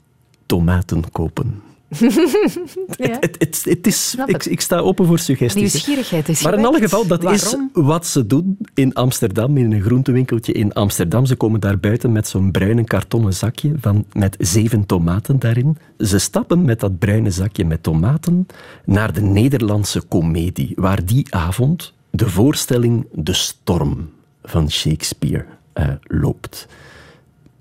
tomaten 0.46 1.10
kopen. 1.10 1.71
het, 3.20 3.86
is, 3.86 4.16
ik, 4.26 4.44
ik, 4.44 4.60
sta 4.60 4.78
open 4.78 5.06
voor 5.06 5.18
suggesties. 5.18 5.72
Nieuwsgierigheid 5.72 6.28
is 6.28 6.42
Maar 6.42 6.58
in 6.58 6.64
alle 6.64 6.80
geval, 6.80 7.06
dat 7.06 7.32
is 7.32 7.56
wat 7.72 8.06
ze 8.06 8.26
doen 8.26 8.58
in 8.74 8.94
Amsterdam, 8.94 9.56
in 9.56 9.72
een 9.72 9.82
groentewinkeltje 9.82 10.52
in 10.52 10.72
Amsterdam. 10.72 11.26
Ze 11.26 11.36
komen 11.36 11.60
daar 11.60 11.78
buiten 11.78 12.12
met 12.12 12.28
zo'n 12.28 12.50
bruine 12.50 12.84
kartonnen 12.84 13.34
zakje 13.34 13.72
van, 13.80 14.04
met 14.12 14.36
zeven 14.38 14.86
tomaten 14.86 15.38
daarin. 15.38 15.78
Ze 15.98 16.18
stappen 16.18 16.64
met 16.64 16.80
dat 16.80 16.98
bruine 16.98 17.30
zakje 17.30 17.64
met 17.64 17.82
tomaten 17.82 18.46
naar 18.84 19.12
de 19.12 19.22
Nederlandse 19.22 20.00
komedie, 20.00 20.72
waar 20.76 21.04
die 21.04 21.34
avond 21.34 21.94
de 22.10 22.28
voorstelling 22.28 23.06
De 23.12 23.32
Storm 23.32 24.10
van 24.42 24.70
Shakespeare 24.70 25.44
uh, 25.74 25.88
loopt. 26.02 26.66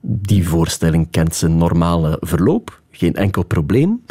Die 0.02 0.48
voorstelling 0.48 1.08
kent 1.12 1.36
zijn 1.36 1.58
normale 1.58 2.18
verloop, 2.20 2.82
geen 2.92 3.16
enkel 3.16 3.44
probleem. 3.44 4.02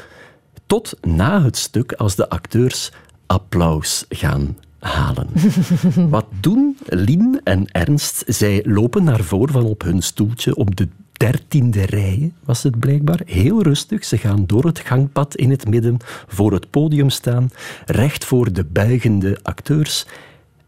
Tot 0.71 0.99
na 1.03 1.43
het 1.43 1.57
stuk, 1.57 1.93
als 1.93 2.15
de 2.17 2.29
acteurs 2.29 2.93
applaus 3.27 4.05
gaan 4.09 4.57
halen. 4.79 5.29
Wat 6.11 6.27
doen 6.41 6.77
Lien 6.87 7.41
en 7.45 7.67
Ernst? 7.71 8.23
Zij 8.27 8.65
lopen 8.67 9.05
naar 9.05 9.21
voren 9.21 9.53
van 9.53 9.65
op 9.65 9.83
hun 9.83 10.03
stoeltje 10.03 10.57
op 10.57 10.77
de 10.77 10.89
dertiende 11.13 11.85
rij, 11.85 12.33
was 12.45 12.63
het 12.63 12.79
blijkbaar. 12.79 13.21
Heel 13.25 13.63
rustig. 13.63 14.05
Ze 14.05 14.19
gaan 14.19 14.47
door 14.47 14.65
het 14.65 14.79
gangpad 14.79 15.35
in 15.35 15.51
het 15.51 15.69
midden 15.69 15.97
voor 16.27 16.53
het 16.53 16.71
podium 16.71 17.11
staan, 17.11 17.51
recht 17.87 18.25
voor 18.25 18.53
de 18.53 18.65
buigende 18.65 19.39
acteurs. 19.43 20.07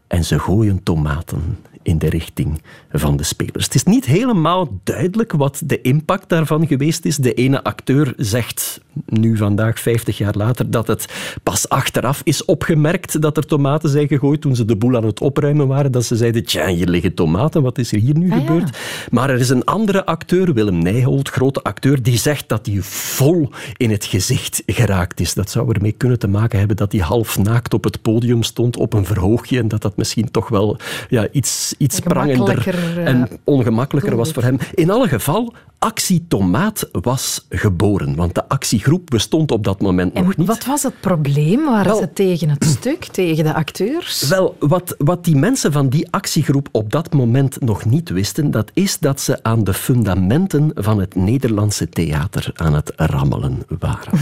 En 0.07 0.25
ze 0.25 0.39
gooien 0.39 0.83
tomaten 0.83 1.57
in 1.83 1.97
de 1.97 2.09
richting 2.09 2.61
van 2.91 3.17
de 3.17 3.23
spelers. 3.23 3.65
Het 3.65 3.75
is 3.75 3.83
niet 3.83 4.05
helemaal 4.05 4.79
duidelijk 4.83 5.31
wat 5.31 5.61
de 5.65 5.81
impact 5.81 6.29
daarvan 6.29 6.67
geweest 6.67 7.05
is. 7.05 7.17
De 7.17 7.33
ene 7.33 7.63
acteur 7.63 8.13
zegt 8.17 8.81
nu 9.05 9.37
vandaag, 9.37 9.79
50 9.79 10.17
jaar 10.17 10.35
later, 10.35 10.71
dat 10.71 10.87
het 10.87 11.05
pas 11.43 11.69
achteraf 11.69 12.21
is 12.23 12.45
opgemerkt 12.45 13.21
dat 13.21 13.37
er 13.37 13.45
tomaten 13.45 13.89
zijn 13.89 14.07
gegooid 14.07 14.41
toen 14.41 14.55
ze 14.55 14.65
de 14.65 14.75
boel 14.75 14.95
aan 14.95 15.05
het 15.05 15.21
opruimen 15.21 15.67
waren. 15.67 15.91
Dat 15.91 16.05
ze 16.05 16.15
zeiden, 16.15 16.45
tja, 16.45 16.67
hier 16.67 16.87
liggen 16.87 17.13
tomaten, 17.13 17.61
wat 17.61 17.77
is 17.77 17.91
er 17.91 17.99
hier 17.99 18.17
nu 18.17 18.31
ah, 18.31 18.37
gebeurd? 18.37 18.77
Maar 19.11 19.29
er 19.29 19.39
is 19.39 19.49
een 19.49 19.63
andere 19.63 20.05
acteur, 20.05 20.53
Willem 20.53 20.77
Nijholt, 20.77 21.29
grote 21.29 21.63
acteur, 21.63 22.03
die 22.03 22.17
zegt 22.17 22.49
dat 22.49 22.65
hij 22.65 22.81
vol 22.81 23.49
in 23.77 23.91
het 23.91 24.05
gezicht 24.05 24.63
geraakt 24.65 25.19
is. 25.19 25.33
Dat 25.33 25.49
zou 25.49 25.73
ermee 25.73 25.91
kunnen 25.91 26.19
te 26.19 26.27
maken 26.27 26.59
hebben 26.59 26.77
dat 26.77 26.91
hij 26.91 27.01
half 27.01 27.37
naakt 27.37 27.73
op 27.73 27.83
het 27.83 28.01
podium 28.01 28.43
stond, 28.43 28.77
op 28.77 28.93
een 28.93 29.05
verhoogje, 29.05 29.59
en 29.59 29.67
dat 29.67 29.81
dat 29.81 29.97
misschien 29.97 30.31
toch 30.31 30.47
wel 30.47 30.77
ja, 31.09 31.27
iets, 31.31 31.72
iets 31.77 31.99
prangender 31.99 32.67
eh, 32.67 33.07
en 33.07 33.27
ongemakkelijker 33.43 34.15
was 34.15 34.31
voor 34.31 34.43
hem. 34.43 34.57
In 34.73 34.89
alle 34.89 35.07
geval, 35.07 35.53
actie 35.83 36.25
Tomaat 36.27 36.89
was 36.91 37.45
geboren, 37.49 38.15
want 38.15 38.35
de 38.35 38.47
actiegroep 38.47 39.09
bestond 39.09 39.51
op 39.51 39.63
dat 39.63 39.81
moment 39.81 40.13
nog 40.13 40.37
niet. 40.37 40.47
Wat 40.47 40.65
was 40.65 40.83
het 40.83 40.99
probleem? 40.99 41.65
Waren 41.65 41.95
ze 41.95 42.13
tegen 42.13 42.49
het 42.49 42.65
stuk, 42.65 43.05
tegen 43.05 43.43
de 43.43 43.53
acteurs? 43.53 44.27
Wel, 44.27 44.55
wat, 44.59 44.95
wat 44.97 45.23
die 45.23 45.35
mensen 45.35 45.71
van 45.71 45.89
die 45.89 46.07
actiegroep 46.11 46.69
op 46.71 46.91
dat 46.91 47.13
moment 47.13 47.61
nog 47.61 47.85
niet 47.85 48.09
wisten, 48.09 48.51
dat 48.51 48.71
is 48.73 48.99
dat 48.99 49.21
ze 49.21 49.43
aan 49.43 49.63
de 49.63 49.73
fundamenten 49.73 50.71
van 50.75 50.99
het 50.99 51.15
Nederlandse 51.15 51.89
theater 51.89 52.51
aan 52.55 52.73
het 52.73 52.91
rammelen 52.95 53.63
waren. 53.79 54.19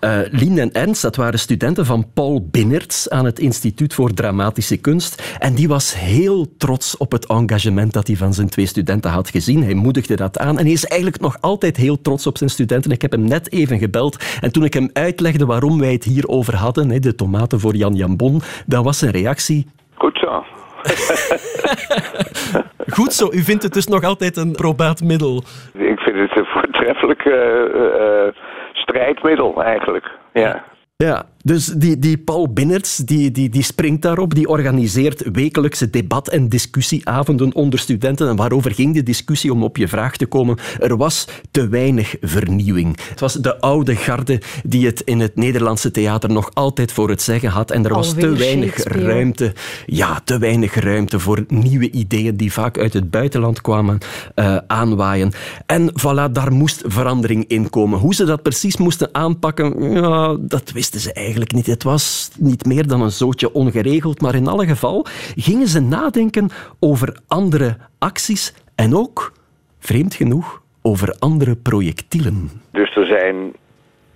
uh, 0.00 0.18
Lien 0.40 0.58
en 0.58 0.72
Ernst, 0.72 1.02
dat 1.02 1.16
waren 1.16 1.38
studenten 1.38 1.86
van 1.86 2.06
Paul 2.14 2.46
Binnerts 2.50 3.10
aan 3.10 3.24
het 3.24 3.38
Instituut 3.38 3.94
voor 3.94 4.14
Dramatische 4.14 4.76
Kunst. 4.76 5.22
En 5.38 5.54
die 5.54 5.68
was 5.68 5.94
heel 5.94 6.54
trots 6.56 6.71
op 6.98 7.12
het 7.12 7.26
engagement 7.26 7.92
dat 7.92 8.06
hij 8.06 8.16
van 8.16 8.32
zijn 8.32 8.48
twee 8.48 8.66
studenten 8.66 9.10
had 9.10 9.30
gezien. 9.30 9.62
Hij 9.62 9.74
moedigde 9.74 10.16
dat 10.16 10.38
aan 10.38 10.58
en 10.58 10.64
hij 10.64 10.72
is 10.72 10.86
eigenlijk 10.86 11.22
nog 11.22 11.36
altijd 11.40 11.76
heel 11.76 12.00
trots 12.00 12.26
op 12.26 12.36
zijn 12.36 12.50
studenten. 12.50 12.90
Ik 12.90 13.02
heb 13.02 13.12
hem 13.12 13.24
net 13.24 13.52
even 13.52 13.78
gebeld 13.78 14.38
en 14.40 14.52
toen 14.52 14.64
ik 14.64 14.74
hem 14.74 14.90
uitlegde 14.92 15.46
waarom 15.46 15.78
wij 15.78 15.92
het 15.92 16.04
hier 16.04 16.28
over 16.28 16.56
hadden, 16.56 17.02
de 17.02 17.14
tomaten 17.14 17.60
voor 17.60 17.74
Jan 17.74 17.94
Jambon, 17.94 18.40
dan 18.66 18.84
was 18.84 18.98
zijn 18.98 19.10
reactie... 19.10 19.66
Goed 19.94 20.18
zo. 20.18 20.44
Goed 22.96 23.12
zo, 23.12 23.28
u 23.32 23.38
vindt 23.38 23.62
het 23.62 23.72
dus 23.72 23.86
nog 23.86 24.04
altijd 24.04 24.36
een 24.36 24.52
probaat 24.52 25.02
middel? 25.02 25.42
Ik 25.72 25.98
vind 25.98 26.16
het 26.16 26.36
een 26.36 26.44
voortreffelijk 26.44 27.24
uh, 27.24 28.28
strijdmiddel 28.72 29.62
eigenlijk, 29.62 30.10
ja. 30.32 30.64
Ja, 30.96 31.22
dus 31.42 31.66
die, 31.66 31.98
die 31.98 32.18
Paul 32.18 32.52
Binnerts 32.52 32.96
die, 32.96 33.30
die, 33.30 33.48
die 33.48 33.62
springt 33.62 34.02
daarop, 34.02 34.34
die 34.34 34.48
organiseert 34.48 35.24
wekelijkse 35.32 35.90
debat- 35.90 36.28
en 36.28 36.48
discussieavonden 36.48 37.54
onder 37.54 37.78
studenten. 37.78 38.28
En 38.28 38.36
waarover 38.36 38.70
ging 38.70 38.94
de 38.94 39.02
discussie, 39.02 39.52
om 39.52 39.62
op 39.62 39.76
je 39.76 39.88
vraag 39.88 40.16
te 40.16 40.26
komen? 40.26 40.58
Er 40.78 40.96
was 40.96 41.26
te 41.50 41.68
weinig 41.68 42.16
vernieuwing. 42.20 42.98
Het 43.08 43.20
was 43.20 43.34
de 43.34 43.60
oude 43.60 43.96
garde 43.96 44.40
die 44.64 44.86
het 44.86 45.00
in 45.00 45.20
het 45.20 45.36
Nederlandse 45.36 45.90
theater 45.90 46.30
nog 46.30 46.50
altijd 46.54 46.92
voor 46.92 47.08
het 47.08 47.22
zeggen 47.22 47.48
had. 47.48 47.70
En 47.70 47.84
er 47.84 47.94
was 47.94 48.14
te 48.14 48.30
weinig 48.30 48.82
ruimte, 48.82 49.52
ja, 49.86 50.20
te 50.24 50.38
weinig 50.38 50.74
ruimte 50.74 51.18
voor 51.18 51.44
nieuwe 51.48 51.90
ideeën 51.90 52.36
die 52.36 52.52
vaak 52.52 52.78
uit 52.78 52.92
het 52.92 53.10
buitenland 53.10 53.60
kwamen 53.60 53.98
uh, 54.34 54.56
aanwaaien. 54.66 55.32
En 55.66 55.90
voilà, 55.90 56.32
daar 56.32 56.52
moest 56.52 56.82
verandering 56.86 57.44
in 57.48 57.70
komen. 57.70 57.98
Hoe 57.98 58.14
ze 58.14 58.24
dat 58.24 58.42
precies 58.42 58.76
moesten 58.76 59.08
aanpakken, 59.12 59.92
ja, 59.92 60.36
dat 60.40 60.70
wisten 60.72 61.00
ze 61.00 61.12
eigenlijk 61.12 61.31
eigenlijk 61.32 61.52
niet. 61.52 61.74
Het 61.74 61.82
was 61.82 62.30
niet 62.38 62.64
meer 62.66 62.86
dan 62.86 63.02
een 63.02 63.10
zootje 63.10 63.52
ongeregeld, 63.52 64.20
maar 64.20 64.34
in 64.34 64.46
alle 64.46 64.66
geval 64.66 65.06
gingen 65.36 65.66
ze 65.66 65.80
nadenken 65.80 66.50
over 66.80 67.18
andere 67.28 67.76
acties 67.98 68.54
en 68.76 68.94
ook, 68.94 69.32
vreemd 69.78 70.14
genoeg, 70.14 70.62
over 70.82 71.16
andere 71.18 71.56
projectielen. 71.56 72.50
Dus 72.72 72.96
er 72.96 73.06
zijn 73.06 73.52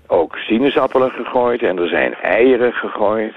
ook 0.06 0.36
sinaasappelen 0.36 1.10
gegooid 1.10 1.62
en 1.62 1.78
er 1.78 1.88
zijn 1.88 2.14
eieren 2.14 2.72
gegooid. 2.72 3.34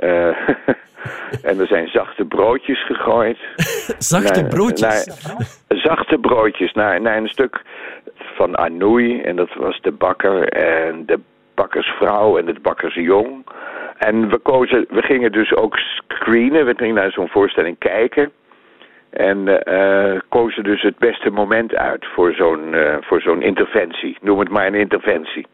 Uh, 0.00 0.26
en 1.50 1.60
er 1.60 1.66
zijn 1.66 1.88
zachte 1.88 2.24
broodjes 2.24 2.86
gegooid. 2.86 3.38
zachte 4.14 4.44
broodjes? 4.44 5.06
zachte 5.68 6.18
broodjes 6.18 6.72
naar, 6.72 7.00
naar 7.00 7.16
een 7.16 7.28
stuk 7.28 7.62
van 8.36 8.58
Anoui. 8.58 9.20
En 9.20 9.36
dat 9.36 9.54
was 9.54 9.80
de 9.80 9.92
bakker. 9.92 10.48
En 10.48 11.06
de 11.06 11.20
bakkersvrouw 11.56 12.38
en 12.38 12.46
het 12.46 12.62
bakkersjong. 12.62 13.46
En 13.98 14.28
we, 14.28 14.38
kozen, 14.38 14.86
we 14.88 15.02
gingen 15.02 15.32
dus 15.32 15.54
ook 15.54 15.78
screenen. 15.78 16.66
We 16.66 16.74
gingen 16.76 16.94
naar 16.94 17.12
zo'n 17.12 17.28
voorstelling 17.28 17.78
kijken. 17.78 18.32
En 19.10 19.62
uh, 19.72 20.20
kozen 20.28 20.64
dus 20.64 20.82
het 20.82 20.98
beste 20.98 21.30
moment 21.30 21.74
uit 21.74 22.06
voor 22.06 22.32
zo'n 22.32 22.72
uh, 22.72 22.96
voor 23.00 23.20
zo'n 23.20 23.42
interventie. 23.42 24.16
Noem 24.20 24.38
het 24.38 24.48
maar 24.48 24.66
een 24.66 24.74
interventie. 24.74 25.46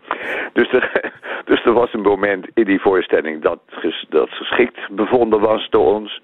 Dus 0.53 0.73
er, 0.73 1.13
dus 1.51 1.65
er 1.65 1.73
was 1.73 1.93
een 1.93 2.03
moment 2.03 2.47
in 2.55 2.65
die 2.65 2.81
voorstelling 2.81 3.43
dat, 3.43 3.61
dat 4.09 4.29
geschikt 4.31 4.79
bevonden 4.91 5.41
was 5.41 5.69
door 5.71 5.95
ons. 5.95 6.23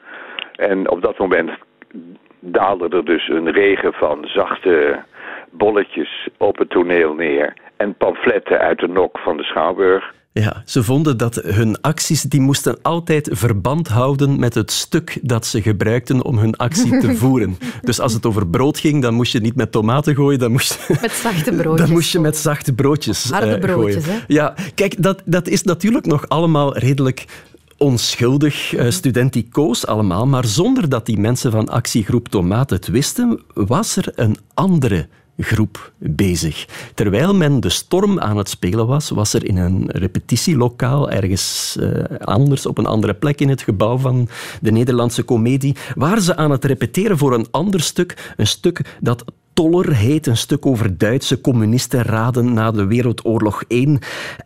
En 0.56 0.90
op 0.90 1.02
dat 1.02 1.18
moment 1.18 1.50
daalde 2.40 2.88
er 2.88 3.04
dus 3.04 3.28
een 3.28 3.50
regen 3.50 3.92
van 3.92 4.24
zachte 4.24 5.02
bolletjes 5.50 6.28
op 6.38 6.58
het 6.58 6.70
toneel 6.70 7.14
neer 7.14 7.56
en 7.76 7.94
pamfletten 7.94 8.58
uit 8.58 8.78
de 8.78 8.88
nok 8.88 9.18
van 9.18 9.36
de 9.36 9.42
Schouwburg. 9.42 10.16
Ja, 10.32 10.62
ze 10.64 10.82
vonden 10.82 11.16
dat 11.16 11.34
hun 11.34 11.80
acties 11.80 12.22
die 12.22 12.40
moesten 12.40 12.78
altijd 12.82 13.28
verband 13.32 13.88
houden 13.88 14.38
met 14.38 14.54
het 14.54 14.70
stuk 14.70 15.18
dat 15.22 15.46
ze 15.46 15.62
gebruikten 15.62 16.24
om 16.24 16.38
hun 16.38 16.56
actie 16.56 16.98
te 16.98 17.14
voeren. 17.20 17.56
Dus 17.82 18.00
als 18.00 18.12
het 18.12 18.26
over 18.26 18.46
brood 18.46 18.78
ging, 18.78 19.02
dan 19.02 19.14
moest 19.14 19.32
je 19.32 19.40
niet 19.40 19.56
met 19.56 19.72
tomaten 19.72 20.14
gooien, 20.14 20.38
dan 20.38 20.52
moest 20.52 20.86
je... 20.88 20.96
Met 21.00 21.10
zachte 21.10 21.52
broodjes. 21.62 21.86
Dan 21.86 21.90
moest 21.90 22.12
je 22.12 22.18
met 22.18 22.36
zachte 22.36 22.74
broodjes 22.74 23.30
Harde 23.30 23.54
uh, 23.54 23.60
broodjes, 23.60 24.06
hè? 24.06 24.18
Ja, 24.26 24.54
kijk, 24.74 25.02
dat, 25.02 25.22
dat 25.24 25.48
is 25.48 25.62
natuurlijk 25.62 26.06
nog 26.06 26.28
allemaal 26.28 26.76
redelijk 26.76 27.26
onschuldig 27.78 28.72
uh, 28.72 28.90
studenticoos 28.90 29.86
allemaal, 29.86 30.26
maar 30.26 30.44
zonder 30.44 30.88
dat 30.88 31.06
die 31.06 31.18
mensen 31.18 31.50
van 31.50 31.68
actiegroep 31.68 32.28
Tomaat 32.28 32.70
het 32.70 32.86
wisten, 32.86 33.40
was 33.54 33.96
er 33.96 34.12
een 34.14 34.36
andere 34.54 35.08
groep 35.38 35.92
bezig. 35.98 36.66
Terwijl 36.94 37.34
men 37.34 37.60
de 37.60 37.68
storm 37.68 38.20
aan 38.20 38.36
het 38.36 38.48
spelen 38.48 38.86
was, 38.86 39.10
was 39.10 39.34
er 39.34 39.44
in 39.44 39.56
een 39.56 39.90
repetitielokaal 39.90 41.10
ergens 41.10 41.76
uh, 41.80 42.04
anders, 42.18 42.66
op 42.66 42.78
een 42.78 42.86
andere 42.86 43.14
plek 43.14 43.40
in 43.40 43.48
het 43.48 43.62
gebouw 43.62 43.96
van 43.96 44.28
de 44.60 44.70
Nederlandse 44.70 45.24
Comedie, 45.24 45.76
waren 45.94 46.22
ze 46.22 46.36
aan 46.36 46.50
het 46.50 46.64
repeteren 46.64 47.18
voor 47.18 47.34
een 47.34 47.46
ander 47.50 47.80
stuk, 47.80 48.34
een 48.36 48.46
stuk 48.46 48.96
dat 49.00 49.24
Toller 49.58 49.92
heet, 49.94 50.26
een 50.26 50.36
stuk 50.36 50.66
over 50.66 50.98
Duitse 50.98 51.40
communistenraden 51.40 52.52
na 52.52 52.70
de 52.70 52.86
Wereldoorlog 52.86 53.64
1. 53.68 53.98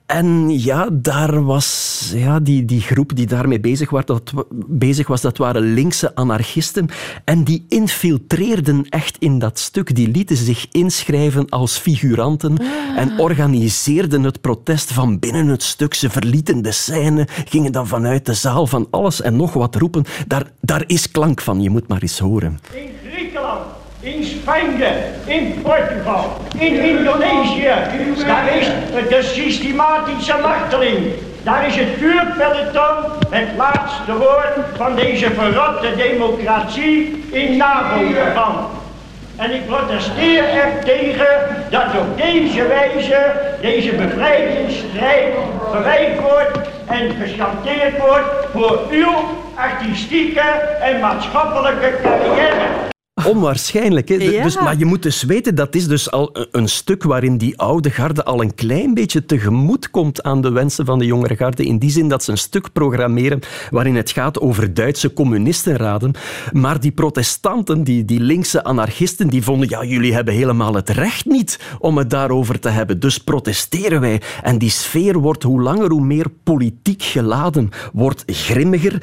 En 0.07 0.59
ja, 0.61 0.89
daar 0.93 1.45
was 1.45 2.11
ja, 2.15 2.41
die, 2.41 2.65
die 2.65 2.81
groep 2.81 3.17
die 3.17 3.27
daarmee 3.27 3.61
bezig 3.61 3.91
was, 3.91 4.05
dat, 4.05 4.33
bezig 4.67 5.07
was, 5.07 5.21
dat 5.21 5.39
waren 5.39 5.75
linkse 5.75 6.15
anarchisten. 6.15 6.89
En 7.25 7.45
die 7.45 7.65
infiltreerden 7.69 8.87
echt 8.89 9.17
in 9.19 9.39
dat 9.39 9.59
stuk. 9.59 9.95
Die 9.95 10.09
lieten 10.09 10.37
zich 10.37 10.67
inschrijven 10.71 11.49
als 11.49 11.79
figuranten 11.79 12.59
ah. 12.59 12.67
en 12.97 13.19
organiseerden 13.19 14.23
het 14.23 14.41
protest 14.41 14.93
van 14.93 15.19
binnen 15.19 15.47
het 15.47 15.63
stuk. 15.63 15.95
Ze 15.95 16.11
verlieten 16.11 16.63
de 16.63 16.73
scène, 16.73 17.29
gingen 17.49 17.73
dan 17.73 17.87
vanuit 17.87 18.27
de 18.27 18.35
zaal 18.35 18.67
van 18.67 18.87
alles 18.91 19.23
en 19.23 19.37
nog 19.37 19.53
wat 19.53 19.75
roepen. 19.75 20.05
Daar, 20.27 20.51
daar 20.61 20.85
is 20.87 21.11
klank 21.11 21.41
van, 21.41 21.63
je 21.63 21.71
moet 21.71 21.89
maar 21.89 22.03
eens 22.03 22.19
horen 22.19 22.59
in 24.03 24.25
Spanje, 24.25 24.93
in 25.27 25.63
Portugal, 25.63 26.37
in 26.59 26.75
Indonesië. 26.75 27.75
Daar 28.27 28.57
is 28.57 28.67
de 29.09 29.23
systematische 29.23 30.35
marteling. 30.43 31.13
Daar 31.43 31.67
is 31.67 31.77
het 31.77 31.89
vuurpeloton 31.99 33.13
het 33.31 33.49
laatste 33.57 34.17
woord 34.17 34.55
van 34.77 34.95
deze 34.95 35.31
verrotte 35.31 35.97
democratie 35.97 37.25
in 37.31 37.57
navolging 37.57 38.17
En 39.37 39.51
ik 39.51 39.67
protesteer 39.67 40.45
er 40.45 40.85
tegen 40.85 41.27
dat 41.71 41.87
op 42.01 42.17
deze 42.17 42.67
wijze 42.67 43.33
deze 43.61 43.93
bevrijdingsstrijd 43.93 45.35
verwijt 45.71 46.21
wordt 46.21 46.59
en 46.87 47.11
geschanteerd 47.21 47.99
wordt 47.99 48.47
voor 48.53 48.81
uw 48.91 49.15
artistieke 49.55 50.41
en 50.81 51.01
maatschappelijke 51.01 51.93
carrière. 52.03 52.91
Onwaarschijnlijk. 53.27 54.09
Hè? 54.09 54.19
Dus, 54.19 54.61
maar 54.61 54.79
je 54.79 54.85
moet 54.85 55.03
dus 55.03 55.23
weten, 55.23 55.55
dat 55.55 55.75
is 55.75 55.87
dus 55.87 56.11
al 56.11 56.31
een 56.51 56.69
stuk 56.69 57.03
waarin 57.03 57.37
die 57.37 57.59
oude 57.59 57.91
garde 57.91 58.25
al 58.25 58.41
een 58.43 58.55
klein 58.55 58.95
beetje 58.95 59.25
tegemoet 59.27 59.91
komt 59.91 60.23
aan 60.23 60.41
de 60.41 60.51
wensen 60.51 60.85
van 60.85 60.99
de 60.99 61.07
jongere 61.07 61.37
garde. 61.37 61.65
In 61.65 61.79
die 61.79 61.91
zin 61.91 62.09
dat 62.09 62.25
ze 62.25 62.31
een 62.31 62.39
stuk 62.39 62.73
programmeren 62.73 63.41
waarin 63.71 63.97
het 63.97 64.11
gaat 64.11 64.41
over 64.41 64.75
Duitse 64.75 65.13
communistenraden. 65.13 66.13
Maar 66.53 66.81
die 66.81 66.93
protestanten, 66.93 67.85
die, 67.85 68.05
die 68.05 68.21
linkse 68.21 68.65
anarchisten, 68.65 69.29
die 69.29 69.43
vonden, 69.43 69.69
ja, 69.69 69.85
jullie 69.85 70.15
hebben 70.15 70.35
helemaal 70.35 70.75
het 70.75 70.89
recht 70.89 71.27
niet 71.27 71.59
om 71.79 71.99
het 71.99 72.11
daarover 72.11 72.61
te 72.61 72.69
hebben. 72.69 73.01
Dus 73.01 73.19
protesteren 73.19 74.01
wij. 74.01 74.21
En 74.43 74.59
die 74.59 74.71
sfeer 74.71 75.19
wordt 75.19 75.43
hoe 75.43 75.63
langer 75.63 75.91
hoe 75.91 76.05
meer 76.05 76.27
politiek 76.43 77.03
geladen, 77.03 77.71
wordt 77.93 78.23
grimmiger. 78.27 79.03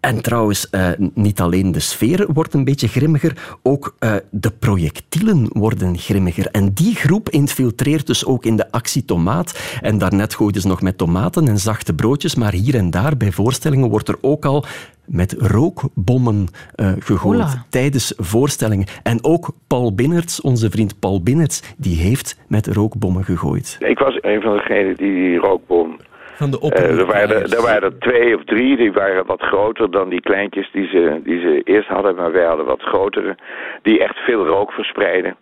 En 0.00 0.22
trouwens, 0.22 0.68
uh, 0.70 0.88
niet 1.14 1.40
alleen 1.40 1.72
de 1.72 1.80
sfeer 1.80 2.26
wordt 2.32 2.54
een 2.54 2.64
beetje 2.64 2.88
grimmiger, 2.88 3.58
ook 3.62 3.96
uh, 4.00 4.14
de 4.30 4.50
projectielen 4.50 5.46
worden 5.48 5.98
grimmiger. 5.98 6.46
En 6.46 6.72
die 6.72 6.94
groep 6.94 7.28
infiltreert 7.28 8.06
dus 8.06 8.26
ook 8.26 8.44
in 8.44 8.56
de 8.56 8.70
actie 8.70 9.04
tomaat. 9.04 9.78
En 9.80 9.98
daarnet 9.98 10.34
gooiden 10.34 10.62
ze 10.62 10.68
nog 10.68 10.82
met 10.82 10.98
tomaten 10.98 11.48
en 11.48 11.58
zachte 11.58 11.94
broodjes, 11.94 12.34
maar 12.34 12.52
hier 12.52 12.74
en 12.74 12.90
daar 12.90 13.16
bij 13.16 13.32
voorstellingen 13.32 13.88
wordt 13.88 14.08
er 14.08 14.18
ook 14.20 14.44
al 14.44 14.64
met 15.04 15.34
rookbommen 15.38 16.46
uh, 16.76 16.92
gegooid 16.98 17.58
tijdens 17.68 18.14
voorstellingen. 18.16 18.86
En 19.02 19.24
ook 19.24 19.50
Paul 19.66 19.94
Binnerts, 19.94 20.40
onze 20.40 20.70
vriend 20.70 20.98
Paul 20.98 21.22
Binnerts, 21.22 21.74
die 21.76 21.96
heeft 21.96 22.38
met 22.48 22.66
rookbommen 22.66 23.24
gegooid. 23.24 23.76
Ik 23.78 23.98
was 23.98 24.18
een 24.20 24.40
van 24.40 24.56
degenen 24.56 24.96
die 24.96 25.14
die 25.14 25.36
rookbom 25.36 25.96
van 26.38 26.50
de 26.50 26.58
uh, 26.62 26.98
er, 26.98 27.06
waren, 27.06 27.42
er 27.50 27.62
waren 27.62 27.82
er 27.82 27.98
twee 27.98 28.36
of 28.36 28.44
drie, 28.44 28.76
die 28.76 28.92
waren 28.92 29.26
wat 29.26 29.42
groter 29.42 29.90
dan 29.90 30.08
die 30.08 30.20
kleintjes 30.20 30.70
die 30.72 30.88
ze, 30.88 31.20
die 31.22 31.40
ze 31.40 31.60
eerst 31.64 31.88
hadden. 31.88 32.14
Maar 32.14 32.32
wij 32.32 32.44
hadden 32.44 32.66
wat 32.66 32.82
grotere, 32.82 33.36
die 33.82 34.02
echt 34.02 34.16
veel 34.18 34.46
rook 34.46 34.72
verspreiden. 34.72 35.36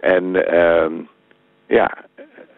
En 0.00 0.24
uh, 0.54 0.86
ja, 1.66 1.90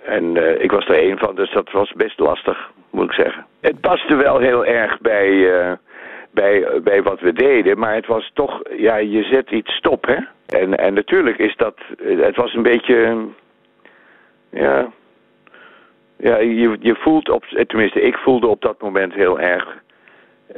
en 0.04 0.36
uh, 0.36 0.62
ik 0.62 0.70
was 0.70 0.88
er 0.88 0.98
één 0.98 1.18
van, 1.18 1.34
dus 1.34 1.52
dat 1.52 1.70
was 1.70 1.92
best 1.92 2.18
lastig, 2.18 2.70
moet 2.90 3.04
ik 3.04 3.12
zeggen. 3.12 3.46
Het 3.60 3.80
paste 3.80 4.16
wel 4.16 4.38
heel 4.38 4.64
erg 4.64 5.00
bij, 5.00 5.28
uh, 5.30 5.72
bij, 6.30 6.80
bij 6.82 7.02
wat 7.02 7.20
we 7.20 7.32
deden, 7.32 7.78
maar 7.78 7.94
het 7.94 8.06
was 8.06 8.30
toch, 8.34 8.60
ja, 8.76 8.96
je 8.96 9.22
zet 9.22 9.50
iets 9.50 9.72
stop, 9.72 10.06
hè. 10.06 10.16
En, 10.58 10.76
en 10.76 10.94
natuurlijk 10.94 11.38
is 11.38 11.56
dat, 11.56 11.76
het 12.02 12.36
was 12.36 12.54
een 12.54 12.62
beetje, 12.62 13.16
ja, 14.50 14.90
ja, 16.24 16.36
je, 16.36 16.76
je 16.80 16.94
voelt 16.94 17.28
op, 17.28 17.44
tenminste 17.66 18.00
ik 18.00 18.16
voelde 18.16 18.46
op 18.46 18.60
dat 18.60 18.80
moment 18.80 19.14
heel 19.14 19.40
erg, 19.40 19.82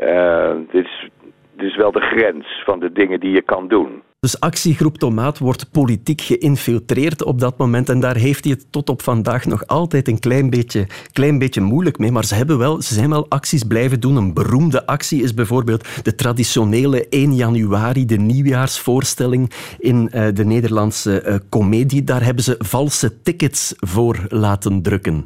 uh, 0.03 0.55
dit, 0.71 0.85
is, 0.85 1.09
dit 1.57 1.69
is 1.69 1.77
wel 1.77 1.93
de 1.93 2.01
grens 2.01 2.63
van 2.65 2.81
de 2.81 2.93
dingen 2.93 3.21
die 3.21 3.31
je 3.31 3.43
kan 3.43 3.69
doen. 3.69 4.03
Dus 4.27 4.41
actiegroep 4.41 4.99
Tomaat 4.99 5.39
wordt 5.39 5.71
politiek 5.71 6.21
geïnfiltreerd 6.21 7.25
op 7.25 7.41
dat 7.41 7.59
moment 7.59 7.89
en 7.89 8.01
daar 8.01 8.17
heeft 8.17 8.45
hij 8.45 8.53
het 8.53 8.67
tot 8.71 8.89
op 8.89 9.03
vandaag 9.03 9.45
nog 9.45 9.67
altijd 9.67 10.09
een 10.09 10.19
klein 10.19 10.51
beetje, 10.51 10.87
klein 11.13 11.39
beetje 11.39 11.61
moeilijk 11.61 11.99
mee. 11.99 12.13
Maar 12.13 12.25
ze, 12.25 12.35
hebben 12.35 12.59
wel, 12.59 12.83
ze 12.83 12.95
zijn 12.95 13.11
wel 13.11 13.27
acties 13.29 13.63
blijven 13.63 14.01
doen. 14.01 14.17
Een 14.17 14.35
beroemde 14.35 14.87
actie 14.87 15.23
is 15.23 15.35
bijvoorbeeld 15.35 15.89
de 16.03 16.15
traditionele 16.15 17.09
1 17.09 17.35
januari, 17.35 18.07
de 18.07 18.17
nieuwjaarsvoorstelling 18.17 19.51
in 19.79 20.11
uh, 20.15 20.27
de 20.35 20.45
Nederlandse 20.45 21.25
uh, 21.27 21.35
comedie. 21.49 22.05
Daar 22.05 22.25
hebben 22.25 22.45
ze 22.45 22.55
valse 22.59 23.23
tickets 23.23 23.75
voor 23.77 24.27
laten 24.29 24.83
drukken. 24.83 25.25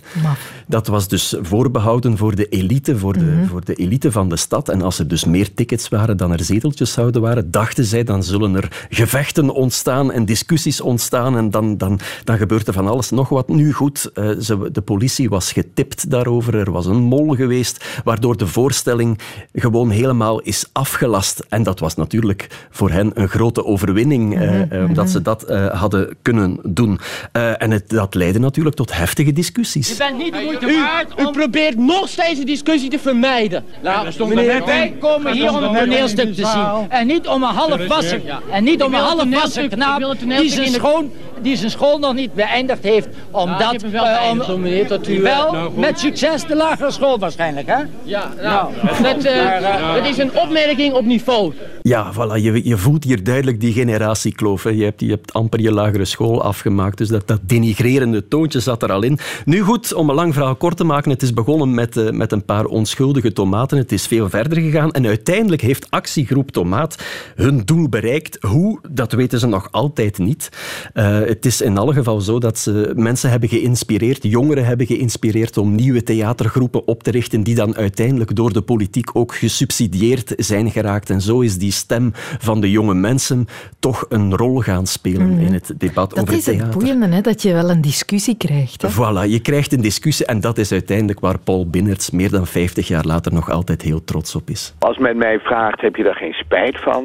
Dat 0.67 0.87
was 0.87 1.09
dus 1.09 1.37
voorbehouden 1.43 2.17
voor 2.17 2.35
de 2.35 2.49
elite, 2.49 2.99
voor 2.99 3.13
de, 3.13 3.25
mm 3.25 3.47
voor 3.47 3.65
de 3.65 3.75
elite 3.75 4.13
van 4.13 4.29
de 4.29 4.37
stad. 4.37 4.69
En 4.69 4.83
als 4.83 4.99
er 4.99 5.09
dus 5.09 5.25
meer 5.25 5.55
tickets 5.55 5.89
waren 5.89 6.17
dan 6.17 6.33
er 6.33 6.45
zeteltjes 6.45 6.93
zouden 6.93 7.23
waren, 7.23 7.51
dachten 7.51 7.85
zij 7.85 8.05
dan 8.05 8.23
zullen 8.23 8.55
er 8.55 8.87
gevechten 8.91 9.51
ontstaan 9.51 10.13
en 10.13 10.25
discussies 10.25 10.81
ontstaan 10.81 11.37
en 11.37 11.51
dan, 11.51 11.77
dan, 11.77 12.01
dan 12.25 12.37
gebeurt 12.37 12.67
er 12.67 12.73
van 12.73 12.89
alles 12.89 13.11
nog 13.11 13.29
wat. 13.29 13.49
Nu 13.49 13.73
goed, 13.73 14.11
ze, 14.41 14.69
de 14.73 14.81
politie 14.81 15.29
was 15.29 15.53
getipt 15.53 16.11
daarover, 16.11 16.55
er 16.55 16.71
was 16.71 16.87
een 16.87 17.03
mol 17.03 17.35
geweest, 17.35 17.85
waardoor 18.05 18.37
de 18.37 18.47
voorstelling 18.47 19.19
gewoon 19.53 19.91
helemaal 19.91 20.41
is 20.41 20.65
afgelast. 20.73 21.45
En 21.49 21.63
dat 21.63 21.81
was 21.81 21.97
natuurlijk 21.97 22.67
voor 22.71 22.91
hen 22.91 23.11
een 23.15 23.29
grote 23.29 23.65
overwinning, 23.65 24.35
mm 24.35 24.67
-hmm. 24.71 24.95
dat 24.95 25.11
ze 25.11 25.23
dat 25.23 25.49
hadden 25.73 26.17
kunnen 26.23 26.59
doen. 26.63 27.01
en 27.33 27.71
het, 27.71 27.89
dat 27.89 28.15
leidde 28.15 28.39
natuurlijk 28.39 28.77
tot 28.77 28.97
heftige 28.97 29.33
discussies. 29.33 29.95
U 29.95 29.97
bent 29.97 30.19
niet 30.19 30.33
de 30.33 30.43
moeite 30.45 30.67
waard 30.67 31.21
u, 31.21 31.23
u 31.23 31.31
probeert 31.31 31.77
nog 31.77 32.09
steeds 32.09 32.39
een 32.39 32.47
discussie 32.47 32.91
te 32.91 32.99
vermijden. 32.99 33.65
Nou, 33.83 34.27
meneer, 34.29 34.65
wij 34.65 34.95
komen 35.01 35.33
hier 35.33 35.51
om 35.51 35.63
een 35.63 35.79
toneelstuk 35.79 36.35
te 36.35 36.47
zien. 36.47 36.89
En 36.89 37.07
niet 37.07 37.27
om 37.27 37.43
een 37.43 37.55
half 37.55 37.87
wassen. 37.87 38.23
En 38.51 38.65
niet 38.65 38.80
om 38.83 38.95
een 38.95 39.01
half 39.01 39.31
wassen 39.31 39.69
knaap 39.69 40.17
die 40.27 40.51
zijn 40.51 40.69
schoon 40.69 41.11
die 41.43 41.57
zijn 41.57 41.71
school 41.71 41.99
nog 41.99 42.15
niet 42.15 42.35
beëindigd 42.35 42.83
heeft. 42.83 43.09
Omdat, 43.31 43.85
uh, 43.85 44.33
om, 44.49 44.61
meneer, 44.61 44.89
dat 44.89 45.09
u, 45.09 45.21
wel, 45.21 45.53
nou, 45.53 45.79
met 45.79 45.99
succes 45.99 46.47
de 46.47 46.57
lagere 46.57 46.91
school 46.91 47.19
waarschijnlijk, 47.19 47.67
hè? 47.67 47.83
Ja, 48.03 48.33
nou, 48.43 48.73
nou 48.83 49.03
dat, 49.03 49.25
uh, 49.25 49.95
dat 49.95 50.07
is 50.07 50.19
een 50.19 50.31
opmerking 50.35 50.93
op 50.93 51.05
niveau. 51.05 51.53
Ja, 51.83 52.13
voilà, 52.13 52.43
je, 52.43 52.69
je 52.69 52.77
voelt 52.77 53.05
hier 53.05 53.25
duidelijk 53.25 53.61
die 53.61 53.73
generatiekloof. 53.73 54.63
Hè. 54.63 54.71
Je, 54.71 54.85
hebt, 54.85 55.01
je 55.01 55.09
hebt 55.09 55.33
amper 55.33 55.61
je 55.61 55.73
lagere 55.73 56.05
school 56.05 56.43
afgemaakt, 56.43 56.99
dus 56.99 57.09
dat, 57.09 57.29
dat 57.29 57.41
denigrerende 57.43 58.29
toontje 58.29 58.61
zat 58.61 58.83
er 58.83 58.93
al 58.93 59.03
in. 59.03 59.19
Nu 59.45 59.61
goed, 59.61 59.95
om 59.95 60.09
een 60.09 60.15
lang 60.15 60.35
verhaal 60.35 60.57
kort 60.57 60.77
te 60.77 60.85
maken, 60.85 61.11
het 61.11 61.23
is 61.23 61.35
begonnen 61.35 61.75
met, 61.75 61.97
uh, 61.97 62.11
met 62.11 62.33
een 62.33 62.45
paar 62.45 62.65
onschuldige 62.65 63.33
tomaten. 63.33 63.79
Het 63.79 63.93
is 63.93 64.07
veel 64.07 64.29
verder 64.29 64.61
gegaan 64.61 64.93
en 64.93 65.07
uiteindelijk 65.07 65.63
heeft 65.63 65.91
actiegroep 65.91 66.51
Tomaat 66.51 67.03
hun 67.35 67.63
doel 67.65 67.89
bereikt. 67.89 68.39
Hoe, 68.41 68.70
dat 68.91 69.13
weten 69.13 69.39
ze 69.39 69.47
nog 69.47 69.69
altijd 69.71 70.19
niet. 70.19 70.49
Uh, 70.95 71.19
het 71.19 71.47
is 71.47 71.61
in 71.61 71.79
alle 71.79 71.93
geval 71.93 72.21
zo 72.21 72.39
dat 72.39 72.59
ze 72.59 72.93
mensen 72.97 73.31
hebben 73.31 73.49
geïnspireerd, 73.49 74.23
jongeren 74.23 74.65
hebben 74.65 74.87
geïnspireerd 74.87 75.57
om 75.57 75.75
nieuwe 75.75 76.03
theatergroepen 76.03 76.87
op 76.87 77.03
te 77.03 77.11
richten 77.11 77.43
die 77.43 77.55
dan 77.55 77.77
uiteindelijk 77.77 78.37
door 78.37 78.53
de 78.53 78.63
politiek 78.63 79.11
ook 79.13 79.35
gesubsidieerd 79.35 80.33
zijn 80.37 80.71
geraakt. 80.71 81.11
En 81.11 81.21
zo 81.21 81.41
is 81.41 81.59
die 81.59 81.73
stem 81.73 82.11
van 82.39 82.61
de 82.61 82.71
jonge 82.71 82.95
mensen 82.95 83.47
toch 83.79 84.07
een 84.09 84.37
rol 84.37 84.61
gaan 84.61 84.87
spelen 84.87 85.31
mm. 85.31 85.41
in 85.41 85.53
het 85.53 85.73
debat 85.77 86.13
over 86.13 86.25
theater. 86.25 86.27
Dat 86.27 86.55
is 86.55 86.61
het 86.61 86.71
boeiende, 86.71 87.07
hè, 87.07 87.21
dat 87.21 87.43
je 87.43 87.53
wel 87.53 87.71
een 87.71 87.81
discussie 87.81 88.37
krijgt. 88.37 88.83
Hè? 88.83 88.89
Voilà, 88.89 89.31
je 89.31 89.41
krijgt 89.41 89.73
een 89.73 89.81
discussie 89.81 90.27
en 90.27 90.41
dat 90.41 90.59
is 90.59 90.73
uiteindelijk 90.73 91.21
waar 91.21 91.39
Paul 91.39 91.71
Binnerts 91.71 92.11
meer 92.11 92.31
dan 92.31 92.47
50 92.47 92.89
jaar 92.89 93.05
later 93.05 93.33
nog 93.33 93.51
altijd 93.51 93.83
heel 93.83 94.05
trots 94.05 94.35
op 94.35 94.51
is. 94.51 94.75
Als 94.79 94.99
men 94.99 95.17
mij 95.17 95.39
vraagt, 95.39 95.81
heb 95.81 95.97
je 95.97 96.03
daar 96.03 96.15
geen 96.15 96.33
spijt 96.33 96.81
van? 96.81 97.05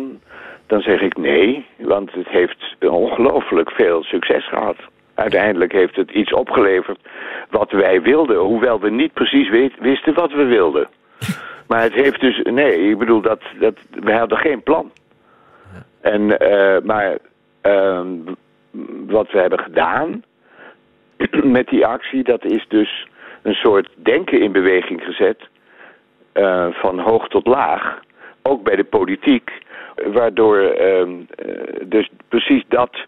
Dan 0.68 0.82
zeg 0.82 1.02
ik 1.02 1.18
nee, 1.18 1.66
want 1.78 2.12
het 2.12 2.28
heeft 2.28 2.76
ongelooflijk 2.80 3.72
veel 3.72 4.04
succes 4.04 4.48
gehad. 4.48 4.78
Uiteindelijk 5.14 5.72
heeft 5.72 5.96
het 5.96 6.12
iets 6.12 6.34
opgeleverd 6.34 7.00
wat 7.50 7.72
wij 7.72 8.02
wilden, 8.02 8.38
hoewel 8.38 8.80
we 8.80 8.90
niet 8.90 9.14
precies 9.14 9.50
wisten 9.80 10.14
wat 10.14 10.32
we 10.32 10.44
wilden. 10.44 10.88
Maar 11.68 11.82
het 11.82 11.94
heeft 11.94 12.20
dus, 12.20 12.42
nee, 12.44 12.90
ik 12.90 12.98
bedoel, 12.98 13.22
dat, 13.22 13.42
dat, 13.60 13.78
we 13.90 14.14
hadden 14.14 14.38
geen 14.38 14.64
plan. 14.64 14.92
En, 16.02 16.22
uh, 16.22 16.78
maar 16.84 17.18
uh, 17.64 18.02
wat 19.08 19.32
we 19.32 19.40
hebben 19.40 19.60
gedaan 19.60 20.24
met 21.58 21.68
die 21.68 21.86
actie, 21.86 22.24
dat 22.24 22.46
is 22.46 22.66
dus 22.68 23.08
een 23.42 23.54
soort 23.54 23.90
denken 23.96 24.42
in 24.42 24.52
beweging 24.52 25.04
gezet. 25.04 25.48
Uh, 26.34 26.68
van 26.72 27.00
hoog 27.00 27.28
tot 27.28 27.48
laag. 27.48 28.00
Ook 28.42 28.64
bij 28.64 28.76
de 28.76 28.84
politiek. 28.84 29.52
Waardoor 30.14 30.58
uh, 30.58 31.08
dus 31.88 32.10
precies 32.28 32.64
dat 32.68 33.06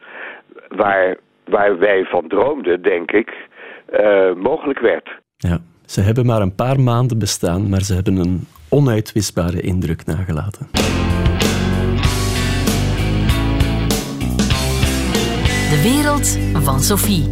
waar, 0.67 1.17
waar 1.45 1.79
wij 1.79 2.03
van 2.03 2.27
droomden, 2.27 2.81
denk 2.81 3.11
ik, 3.11 3.33
mogelijk 4.35 4.79
werd. 4.79 5.09
Ja. 5.37 5.59
Ze 5.85 6.01
hebben 6.01 6.25
maar 6.25 6.41
een 6.41 6.55
paar 6.55 6.79
maanden 6.79 7.19
bestaan, 7.19 7.69
maar 7.69 7.81
ze 7.81 7.93
hebben 7.93 8.15
een 8.15 8.47
onuitwisbare 8.69 9.61
indruk 9.61 10.05
nagelaten. 10.05 10.67
De 15.69 15.81
wereld 15.83 16.27
van 16.63 16.79
Sophie. 16.79 17.29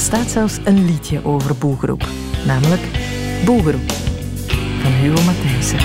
Bestaat 0.00 0.30
zelfs 0.30 0.58
een 0.64 0.84
liedje 0.84 1.24
over 1.24 1.56
boegeroep, 1.56 2.08
namelijk 2.46 2.80
Boegeroep 3.44 3.90
van 4.82 4.92
Hugo 4.92 5.22
Matthijssen. 5.22 5.78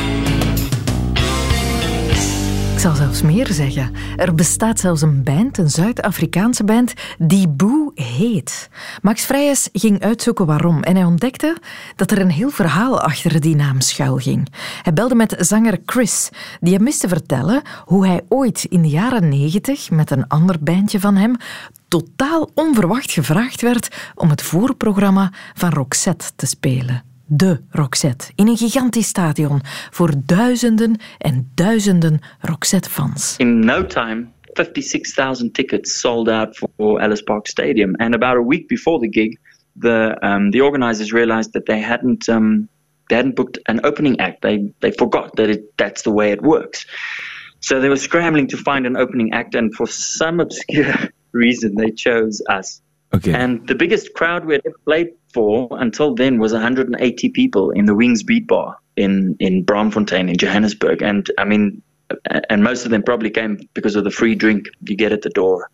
Ik 2.74 2.80
zal 2.80 2.96
zelfs 2.96 3.22
meer 3.22 3.48
zeggen. 3.48 3.92
Er 4.16 4.36
bestaat 4.36 4.80
zelfs 4.80 5.02
een 5.02 5.24
band, 5.24 5.58
een 5.58 5.70
Zuid-Afrikaanse 5.70 6.64
band, 6.64 6.94
die 7.18 7.48
Boe 7.48 7.92
heet. 7.96 8.70
Max 9.02 9.26
Vrijers 9.26 9.70
ging 9.74 10.02
uitzoeken 10.02 10.46
waarom 10.46 10.84
en 10.84 10.96
hij 10.96 11.06
ontdekte 11.06 11.58
dat 11.96 12.12
er 12.12 12.22
een 12.22 12.32
heel 12.32 12.50
verhaal 12.50 13.02
achter 13.02 13.42
die 13.42 13.56
naam 13.56 13.82
schuil 13.82 14.18
ging. 14.18 14.48
Hij 14.82 14.94
belde 14.94 15.16
met 15.16 15.36
zanger 15.40 15.80
Chris, 15.86 16.30
die 16.60 16.74
hem 16.74 16.84
wist 16.84 17.00
te 17.00 17.08
vertellen 17.08 17.62
hoe 17.86 18.08
hij 18.08 18.22
ooit 18.28 18.66
in 18.70 18.82
de 18.82 18.90
jaren 18.90 19.30
negentig 19.30 19.90
met 19.92 20.12
een 20.12 20.28
ander 20.28 20.56
bandje 20.60 21.00
van 21.00 21.16
hem 21.16 21.36
totaal 21.96 22.52
onverwacht 22.54 23.12
gevraagd 23.12 23.62
werd 23.62 24.12
om 24.16 24.30
het 24.30 24.42
voorprogramma 24.42 25.32
van 25.54 25.70
Roxette 25.70 26.32
te 26.36 26.46
spelen. 26.46 27.04
De 27.26 27.62
Roxette, 27.70 28.32
in 28.36 28.48
een 28.48 28.58
gigantisch 28.58 29.08
stadion 29.08 29.62
voor 29.92 30.12
duizenden 30.26 30.98
en 31.18 31.52
duizenden 31.54 32.20
Roxette-fans. 32.40 33.36
In 33.38 33.60
no 33.60 33.86
time, 33.86 34.26
56,000 34.42 35.54
tickets 35.54 36.00
sold 36.00 36.28
out 36.28 36.58
for 36.58 37.00
Ellis 37.00 37.22
Park 37.22 37.48
Stadium. 37.48 37.96
And 37.96 38.14
about 38.14 38.38
a 38.38 38.48
week 38.48 38.68
before 38.68 39.00
the 39.00 39.20
gig, 39.20 39.40
the 39.80 40.18
um, 40.22 40.52
the 40.52 40.64
organizers 40.64 41.12
realized 41.12 41.52
that 41.52 41.66
they 41.66 41.82
hadn't 41.82 42.30
um, 42.30 42.68
they 43.08 43.16
hadn't 43.16 43.36
booked 43.36 43.60
an 43.66 43.80
opening 43.84 44.20
act. 44.20 44.42
They 44.42 44.74
they 44.80 44.92
forgot 44.92 45.36
that 45.36 45.50
it, 45.50 45.62
that's 45.78 46.02
the 46.02 46.14
way 46.14 46.32
it 46.32 46.42
works. 46.42 46.86
So 47.60 47.80
they 47.80 47.90
were 47.90 48.00
scrambling 48.00 48.50
to 48.50 48.58
find 48.58 48.86
an 48.86 48.96
opening 48.96 49.34
act, 49.34 49.56
and 49.56 49.74
for 49.74 49.88
some 49.88 50.44
obscure 50.44 51.10
reason 51.36 51.76
they 51.76 51.92
chose 51.92 52.42
us. 52.50 52.82
Okay. 53.14 53.34
And 53.34 53.66
the 53.68 53.76
biggest 53.76 54.14
crowd 54.14 54.46
we 54.46 54.56
had 54.56 54.62
ever 54.66 54.80
played 54.84 55.10
for 55.34 55.70
until 55.72 56.16
then 56.16 56.40
was 56.40 56.52
180 56.52 57.30
people 57.30 57.72
in 57.72 57.86
the 57.86 57.96
Wings 57.96 58.24
Beat 58.24 58.48
Bar 58.48 58.78
in 58.96 59.36
in 59.40 59.64
Braamfontein 59.64 60.30
in 60.30 60.38
Johannesburg. 60.38 61.02
And 61.02 61.30
I 61.38 61.46
mean, 61.46 61.82
and 62.50 62.64
most 62.64 62.86
of 62.86 62.92
them 62.92 63.04
probably 63.04 63.30
came 63.30 63.58
because 63.74 63.96
of 63.96 64.04
the 64.04 64.12
free 64.12 64.36
drink 64.36 64.68
you 64.88 64.96
get 64.96 65.12
at 65.12 65.22
the 65.22 65.30
door. 65.30 65.70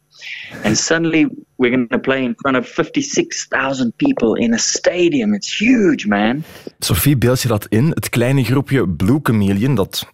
And 0.63 0.77
suddenly 0.77 1.27
we're 1.57 1.71
going 1.71 1.87
to 1.89 1.99
play 1.99 2.23
in 2.23 2.35
front 2.41 2.57
of 2.57 2.67
56,000 2.67 3.97
people 3.97 4.35
in 4.35 4.53
a 4.53 4.59
stadium. 4.59 5.33
It's 5.33 5.61
huge, 5.61 6.07
man. 6.07 6.43
Sophie, 6.79 7.17
beeld 7.17 7.41
je 7.41 7.47
dat 7.47 7.65
in? 7.69 7.89
Het 7.89 8.09
kleine 8.09 8.43
groepje 8.43 8.89
Blue 8.89 9.19
Chameleon, 9.23 9.75
dat 9.75 10.07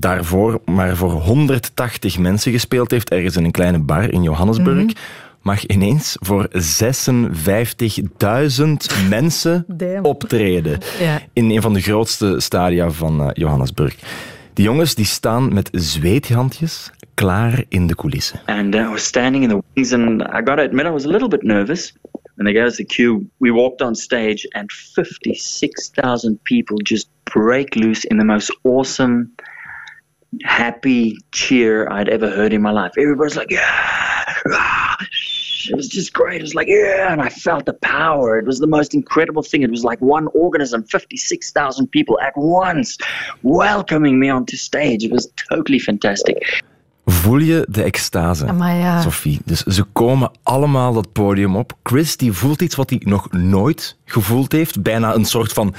daarvoor 0.00 0.60
maar 0.64 0.96
voor 0.96 1.10
180 1.10 2.18
mensen 2.18 2.52
gespeeld 2.52 2.90
heeft, 2.90 3.10
ergens 3.10 3.36
in 3.36 3.44
een 3.44 3.50
kleine 3.50 3.78
bar 3.78 4.12
in 4.12 4.22
Johannesburg, 4.22 4.76
mm 4.76 4.86
-hmm. 4.86 4.94
mag 5.42 5.66
ineens 5.66 6.16
voor 6.20 6.48
56.000 6.48 6.56
mensen 9.08 9.66
optreden. 10.02 10.78
Ja. 11.00 11.22
In 11.32 11.50
een 11.50 11.62
van 11.62 11.72
de 11.72 11.80
grootste 11.80 12.34
stadia 12.38 12.90
van 12.90 13.20
uh, 13.20 13.28
Johannesburg. 13.32 13.96
Die 14.52 14.64
jongens 14.64 14.94
die 14.94 15.04
staan 15.04 15.54
met 15.54 15.68
zweethandjes 15.72 16.90
klaar 17.14 17.64
in 17.68 17.86
de 17.86 17.94
coulissen. 17.94 18.40
And 18.46 18.74
uh, 18.74 18.80
I 18.80 18.88
was 18.88 19.04
standing 19.04 19.42
in 19.42 19.48
the 19.48 19.62
wings 19.72 19.92
and 19.92 20.22
I 20.22 20.40
got 20.44 20.56
to 20.56 20.62
admit 20.62 20.86
I 20.86 20.90
was 20.90 21.04
a 21.04 21.08
little 21.08 21.28
bit 21.28 21.42
nervous. 21.42 21.94
and 22.38 22.46
they 22.46 22.52
gave 22.52 22.66
us 22.66 22.76
the 22.76 22.84
cue. 22.84 23.28
We 23.38 23.50
walked 23.50 23.82
on 23.82 23.94
stage, 23.94 24.46
and 24.54 24.70
56,000 24.70 26.42
people 26.44 26.78
just 26.82 27.08
break 27.24 27.76
loose 27.76 28.04
in 28.04 28.18
the 28.18 28.24
most 28.24 28.50
awesome, 28.64 29.32
happy 30.42 31.16
cheer 31.32 31.88
I'd 31.90 32.08
ever 32.08 32.30
heard 32.30 32.52
in 32.52 32.62
my 32.62 32.70
life. 32.70 32.92
Everybody's 32.98 33.36
like, 33.36 33.50
yeah! 33.50 34.34
Ah! 34.52 34.96
It 35.70 35.76
was 35.76 35.88
just 35.88 36.12
great. 36.12 36.40
It 36.40 36.42
was 36.42 36.54
like, 36.54 36.68
yeah, 36.68 37.12
and 37.12 37.22
I 37.22 37.30
felt 37.30 37.64
the 37.64 37.72
power. 37.72 38.38
It 38.38 38.46
was 38.46 38.58
the 38.58 38.66
most 38.66 38.94
incredible 38.94 39.42
thing. 39.42 39.62
It 39.62 39.70
was 39.70 39.82
like 39.82 40.00
one 40.00 40.28
organism, 40.32 40.84
56,000 40.86 41.90
people 41.90 42.20
at 42.20 42.32
once 42.36 42.96
welcoming 43.42 44.18
me 44.18 44.30
onto 44.30 44.56
stage. 44.56 45.04
It 45.04 45.10
was 45.10 45.28
totally 45.48 45.78
fantastic. 45.78 46.62
Voel 47.06 47.38
je 47.38 47.66
de 47.68 47.82
extase, 47.82 48.46
ja. 48.58 49.00
Sophie? 49.00 49.40
Dus 49.44 49.62
ze 49.62 49.82
komen 49.82 50.30
allemaal 50.42 50.92
dat 50.92 51.12
podium 51.12 51.56
op. 51.56 51.72
Chris 51.82 52.16
die 52.16 52.32
voelt 52.32 52.62
iets 52.62 52.74
wat 52.74 52.90
hij 52.90 53.00
nog 53.04 53.32
nooit 53.32 53.96
gevoeld 54.04 54.52
heeft. 54.52 54.82
Bijna 54.82 55.14
een 55.14 55.24
soort 55.24 55.52
van 55.52 55.74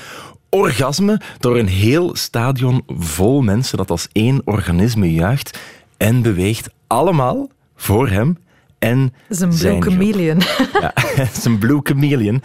orgasme 0.56 1.20
door 1.40 1.58
een 1.58 1.68
heel 1.68 2.16
stadion 2.16 2.84
vol 2.88 3.42
mensen 3.42 3.78
dat 3.78 3.90
als 3.90 4.08
één 4.12 4.42
organisme 4.46 5.14
juicht 5.14 5.60
en 5.98 6.22
beweegt. 6.22 6.70
Allemaal 6.88 7.50
voor 7.76 8.10
hem 8.10 8.38
en 8.80 9.14
Zijn 9.30 9.50
blue 9.50 9.60
zijn 9.60 9.82
chameleon. 9.84 10.42
Ja, 10.82 10.92
het 11.24 11.38
is 11.38 11.46
een 11.46 11.58
blue 11.58 11.80
chameleon. 11.84 12.42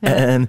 En 0.00 0.48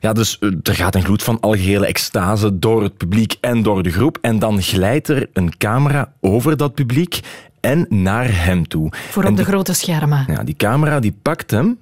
ja, 0.00 0.12
dus 0.12 0.38
eh, 0.38 0.50
er 0.62 0.74
gaat 0.74 0.94
een 0.94 1.04
gloed 1.04 1.22
van 1.22 1.40
algehele 1.40 1.86
extase 1.86 2.58
door 2.58 2.82
het 2.82 2.96
publiek 2.96 3.36
en 3.40 3.62
door 3.62 3.82
de 3.82 3.90
groep. 3.90 4.18
En 4.20 4.38
dan 4.38 4.62
glijdt 4.62 5.08
er 5.08 5.28
een 5.32 5.56
camera 5.56 6.12
over 6.20 6.56
dat 6.56 6.74
publiek 6.74 7.20
en 7.60 7.86
naar 7.88 8.44
hem 8.44 8.68
toe. 8.68 8.92
Voor 9.10 9.24
En 9.24 9.30
op 9.30 9.36
de 9.36 9.44
grote 9.44 9.72
schermen. 9.74 10.24
ja, 10.28 10.42
die 10.44 10.56
camera 10.56 11.00
die 11.00 11.16
pakt 11.22 11.50
hem 11.50 11.78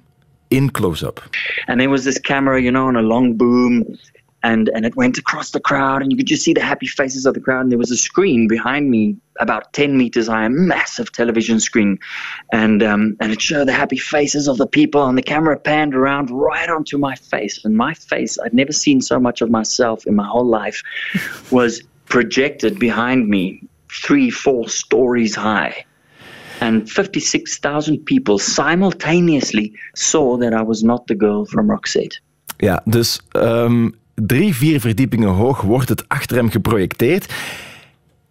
in 0.47 0.71
close-up. 0.71 1.27
And 1.65 1.77
there 1.77 1.89
was 1.89 2.01
this 2.03 2.19
camera, 2.19 2.59
you 2.59 2.71
know, 2.71 2.87
on 2.87 2.95
a 2.95 3.01
long 3.01 3.37
boom, 3.37 3.85
and 4.43 4.69
and 4.69 4.85
it 4.85 4.95
went 4.95 5.17
across 5.17 5.51
the 5.51 5.59
crowd, 5.59 6.01
and 6.01 6.11
you 6.11 6.17
could 6.17 6.27
just 6.27 6.43
see 6.43 6.53
the 6.53 6.61
happy 6.61 6.85
faces 6.85 7.25
of 7.25 7.33
the 7.33 7.39
crowd. 7.39 7.61
And 7.61 7.71
there 7.71 7.79
was 7.79 7.91
a 7.91 7.97
screen 7.97 8.47
behind 8.47 8.89
me, 8.89 9.15
about 9.39 9.71
ten 9.73 9.97
meters 9.97 10.27
high, 10.27 10.45
a 10.45 10.49
massive 10.49 11.11
television 11.11 11.59
screen, 11.59 11.97
and 12.51 12.83
um, 12.83 13.15
and 13.21 13.31
it 13.31 13.41
showed 13.41 13.67
the 13.67 13.73
happy 13.73 13.97
faces 13.97 14.47
of 14.47 14.57
the 14.57 14.67
people. 14.67 15.05
And 15.05 15.17
the 15.17 15.23
camera 15.23 15.57
panned 15.57 15.95
around 15.95 16.29
right 16.29 16.69
onto 16.69 16.97
my 16.97 17.15
face, 17.15 17.63
and 17.63 17.75
my 17.75 17.93
face, 17.93 18.37
I'd 18.43 18.53
never 18.53 18.73
seen 18.73 19.01
so 19.01 19.19
much 19.19 19.41
of 19.41 19.49
myself 19.49 20.05
in 20.05 20.15
my 20.15 20.27
whole 20.27 20.45
life, 20.45 20.83
was 21.51 21.81
projected 22.05 22.79
behind 22.79 23.29
me, 23.29 23.63
three, 23.89 24.29
four 24.29 24.67
stories 24.67 25.35
high. 25.35 25.85
And 26.61 26.89
56,000 26.89 28.05
people 28.05 28.39
simultaneously 28.39 29.73
saw 29.95 30.37
that 30.37 30.53
I 30.53 30.61
was 30.61 30.83
not 30.83 31.07
the 31.07 31.15
girl 31.15 31.45
from 31.45 31.67
Roxette. 31.67 32.21
Ja, 32.57 32.81
dus 32.85 33.19
ehm, 33.31 33.89
drie, 34.15 34.55
vier 34.55 34.79
verdiepingen 34.79 35.29
hoog 35.29 35.61
wordt 35.61 35.89
het 35.89 36.09
achter 36.09 36.37
hem 36.37 36.49
geprojecteerd. 36.49 37.33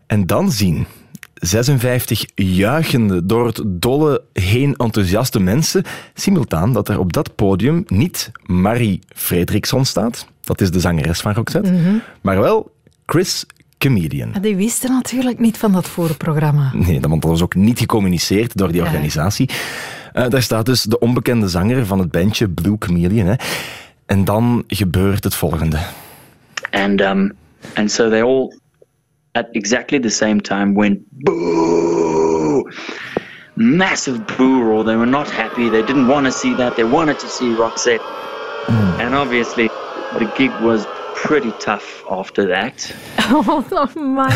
En 0.06 0.26
dan 0.26 0.50
zien 0.52 0.86
56 1.34 2.24
juichende, 2.34 3.26
door 3.26 3.46
het 3.46 3.62
dolle 3.66 4.22
heen 4.32 4.74
enthousiaste 4.76 5.40
mensen 5.40 5.84
simultaan 6.14 6.72
dat 6.72 6.88
er 6.88 6.98
op 6.98 7.12
dat 7.12 7.34
podium 7.34 7.84
niet 7.86 8.30
Marie 8.46 9.00
Fredriksson 9.08 9.84
staat, 9.84 10.26
dat 10.40 10.60
is 10.60 10.70
de 10.70 10.80
zangeres 10.80 11.20
van 11.20 11.32
Roxette, 11.32 11.72
Mhm. 11.72 11.94
maar 12.20 12.40
wel 12.40 12.74
Chris 13.06 13.46
Comedian. 13.78 14.30
Maar 14.30 14.40
Die 14.40 14.56
wisten 14.56 14.90
natuurlijk 14.90 15.38
niet 15.38 15.56
van 15.58 15.72
dat 15.72 15.88
voorprogramma. 15.88 16.70
Nee, 16.74 17.00
dat- 17.00 17.10
want 17.10 17.22
dat 17.22 17.30
was 17.30 17.42
ook 17.42 17.54
niet 17.54 17.78
gecommuniceerd 17.78 18.56
door 18.56 18.68
die 18.72 18.80
Ja. 18.80 18.86
organisatie. 18.86 19.50
Eh, 20.12 20.28
daar 20.28 20.42
staat 20.42 20.66
dus 20.66 20.82
de 20.82 20.98
onbekende 20.98 21.48
zanger 21.48 21.86
van 21.86 21.98
het 21.98 22.10
bandje 22.10 22.48
Blue 22.48 22.76
Chameleon. 22.78 23.26
Hè. 23.26 23.34
En 24.12 24.24
dan 24.24 24.64
gebeurt 24.66 25.24
het 25.24 25.34
volgende. 25.34 25.78
And 26.70 27.00
um, 27.00 27.32
and 27.74 27.90
so 27.90 28.08
they 28.08 28.22
all, 28.22 28.54
at 29.30 29.46
exactly 29.50 30.00
the 30.00 30.08
same 30.08 30.40
time, 30.40 30.74
went 30.74 30.98
boo, 31.10 32.68
massive 33.54 34.20
boo 34.36 34.62
roar. 34.62 34.84
They 34.84 34.96
were 34.96 35.10
not 35.10 35.30
happy. 35.30 35.70
They 35.70 35.84
didn't 35.84 36.06
want 36.06 36.24
to 36.24 36.30
see 36.30 36.54
that. 36.54 36.74
They 36.74 36.88
wanted 36.88 37.18
to 37.18 37.28
see 37.28 37.54
Roxette. 37.54 38.02
And 38.98 39.14
obviously, 39.14 39.68
the 40.18 40.30
gig 40.36 40.50
was 40.60 40.86
pretty 41.14 41.52
tough 41.58 42.04
after 42.10 42.46
that. 42.48 42.94
Oh, 43.30 43.96
my. 43.96 44.30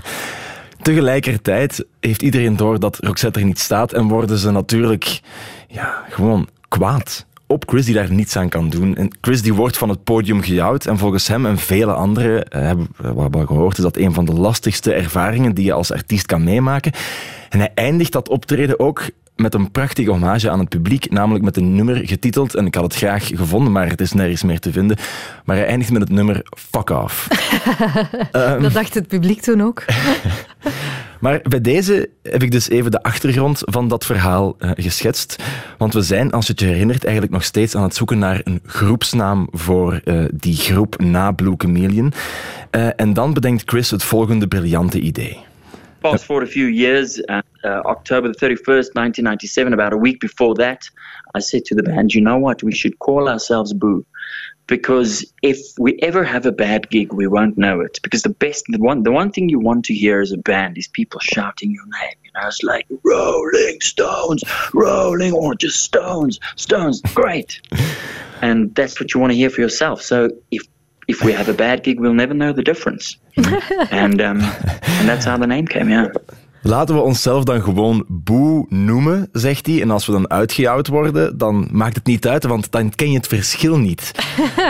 Tegelijkertijd 0.82 1.84
heeft 2.00 2.22
iedereen 2.22 2.56
door 2.56 2.78
dat 2.78 2.98
Roxette 3.00 3.38
er 3.38 3.44
niet 3.44 3.58
staat 3.58 3.92
en 3.92 4.08
worden 4.08 4.38
ze 4.38 4.50
natuurlijk 4.50 5.20
ja, 5.68 6.04
gewoon 6.08 6.48
kwaad 6.68 7.26
op 7.46 7.64
Chris 7.66 7.84
die 7.84 7.94
daar 7.94 8.12
niets 8.12 8.36
aan 8.36 8.48
kan 8.48 8.68
doen. 8.68 8.96
En 8.96 9.10
Chris 9.20 9.42
die 9.42 9.54
wordt 9.54 9.76
van 9.76 9.88
het 9.88 10.04
podium 10.04 10.42
gejouwd 10.42 10.86
en 10.86 10.98
volgens 10.98 11.28
hem 11.28 11.46
en 11.46 11.58
vele 11.58 11.92
anderen 11.92 12.48
eh, 12.48 12.62
hebben 12.62 12.88
wat 12.96 13.34
we 13.34 13.46
gehoord 13.46 13.76
is 13.76 13.82
dat 13.82 13.96
een 13.96 14.12
van 14.12 14.24
de 14.24 14.32
lastigste 14.32 14.92
ervaringen 14.92 15.54
die 15.54 15.64
je 15.64 15.72
als 15.72 15.92
artiest 15.92 16.26
kan 16.26 16.44
meemaken. 16.44 16.92
En 17.54 17.60
hij 17.60 17.70
eindigt 17.74 18.12
dat 18.12 18.28
optreden 18.28 18.78
ook 18.78 19.02
met 19.36 19.54
een 19.54 19.70
prachtige 19.70 20.10
hommage 20.10 20.50
aan 20.50 20.58
het 20.58 20.68
publiek, 20.68 21.10
namelijk 21.10 21.44
met 21.44 21.56
een 21.56 21.74
nummer 21.74 22.08
getiteld, 22.08 22.54
en 22.54 22.66
ik 22.66 22.74
had 22.74 22.84
het 22.84 22.94
graag 22.94 23.26
gevonden, 23.26 23.72
maar 23.72 23.88
het 23.88 24.00
is 24.00 24.12
nergens 24.12 24.42
meer 24.42 24.60
te 24.60 24.72
vinden, 24.72 24.96
maar 25.44 25.56
hij 25.56 25.66
eindigt 25.66 25.92
met 25.92 26.00
het 26.00 26.10
nummer 26.10 26.42
Fuck 26.70 26.90
Off. 26.90 27.28
Ehm. 28.32 28.62
Dat 28.62 28.72
dacht 28.72 28.94
het 28.94 29.06
publiek 29.06 29.40
toen 29.40 29.62
ook. 29.62 29.84
Maar 31.20 31.40
bij 31.42 31.60
deze 31.60 32.08
heb 32.22 32.42
ik 32.42 32.50
dus 32.50 32.68
even 32.68 32.90
de 32.90 33.02
achtergrond 33.02 33.62
van 33.64 33.88
dat 33.88 34.06
verhaal 34.06 34.56
eh, 34.58 34.70
geschetst. 34.74 35.42
Want 35.78 35.94
we 35.94 36.02
zijn, 36.02 36.32
als 36.32 36.46
je 36.46 36.52
het 36.52 36.60
je 36.60 36.66
herinnert, 36.66 37.04
eigenlijk 37.04 37.34
nog 37.34 37.44
steeds 37.44 37.74
aan 37.76 37.82
het 37.82 37.94
zoeken 37.94 38.18
naar 38.18 38.40
een 38.44 38.60
groepsnaam 38.66 39.48
voor 39.50 40.00
eh, 40.04 40.24
die 40.34 40.56
groep 40.56 41.00
na 41.00 41.32
Blue 41.32 41.54
Chameleon. 41.56 42.12
Eh, 42.70 42.88
en 42.96 43.12
dan 43.12 43.32
bedenkt 43.32 43.62
Chris 43.66 43.90
het 43.90 44.02
volgende 44.02 44.48
briljante 44.48 45.00
idee. 45.00 45.38
Fast 46.04 46.26
forward 46.26 46.42
a 46.42 46.46
few 46.46 46.66
years, 46.66 47.18
uh, 47.30 47.40
uh, 47.64 47.80
October 47.86 48.28
the 48.28 48.34
31st, 48.34 48.92
1997, 48.92 49.72
about 49.72 49.94
a 49.94 49.96
week 49.96 50.20
before 50.20 50.54
that, 50.56 50.82
I 51.34 51.38
said 51.38 51.64
to 51.64 51.74
the 51.74 51.82
band, 51.82 52.12
you 52.12 52.20
know 52.20 52.36
what, 52.36 52.62
we 52.62 52.74
should 52.74 52.98
call 52.98 53.26
ourselves 53.26 53.72
Boo. 53.72 54.04
Because 54.66 55.24
if 55.40 55.58
we 55.78 55.98
ever 56.02 56.22
have 56.22 56.44
a 56.44 56.52
bad 56.52 56.90
gig, 56.90 57.14
we 57.14 57.26
won't 57.26 57.56
know 57.56 57.80
it. 57.80 58.00
Because 58.02 58.22
the 58.22 58.28
best, 58.28 58.66
the 58.68 58.76
one, 58.76 59.02
the 59.02 59.12
one 59.12 59.32
thing 59.32 59.48
you 59.48 59.58
want 59.58 59.86
to 59.86 59.94
hear 59.94 60.20
as 60.20 60.30
a 60.30 60.36
band 60.36 60.76
is 60.76 60.88
people 60.88 61.20
shouting 61.20 61.70
your 61.70 61.86
name. 61.86 62.16
You 62.22 62.30
know, 62.34 62.48
it's 62.48 62.62
like 62.62 62.86
Rolling 63.02 63.80
Stones, 63.80 64.44
Rolling, 64.74 65.32
or 65.32 65.54
just 65.54 65.82
Stones, 65.82 66.38
Stones, 66.56 67.00
great. 67.14 67.62
and 68.42 68.74
that's 68.74 69.00
what 69.00 69.14
you 69.14 69.20
want 69.20 69.32
to 69.32 69.36
hear 69.36 69.48
for 69.48 69.62
yourself. 69.62 70.02
So 70.02 70.28
if 70.50 70.66
if 71.06 71.22
we 71.22 71.34
have 71.34 71.50
a 71.50 71.54
bad 71.54 71.78
gig, 71.82 71.98
we'll 71.98 72.14
never 72.14 72.34
know 72.34 72.54
the 72.54 72.62
difference. 72.62 73.18
and 73.90 74.20
um, 74.20 74.40
and 74.98 75.08
that's 75.08 75.24
how 75.24 75.40
the 75.40 75.46
name 75.46 75.66
came. 75.66 75.90
Yeah. 75.90 76.14
Laten 76.66 76.94
we 76.94 77.00
onszelf 77.00 77.44
dan 77.44 77.62
gewoon 77.62 78.04
Boe 78.08 78.66
noemen, 78.68 79.28
zegt 79.32 79.66
hij. 79.66 79.80
En 79.80 79.90
als 79.90 80.06
we 80.06 80.12
dan 80.12 80.30
uitgejouwd 80.30 80.88
worden, 80.88 81.38
dan 81.38 81.68
maakt 81.72 81.94
het 81.94 82.06
niet 82.06 82.26
uit, 82.26 82.44
want 82.44 82.70
dan 82.70 82.94
ken 82.94 83.10
je 83.10 83.16
het 83.16 83.26
verschil 83.26 83.78
niet. 83.78 84.12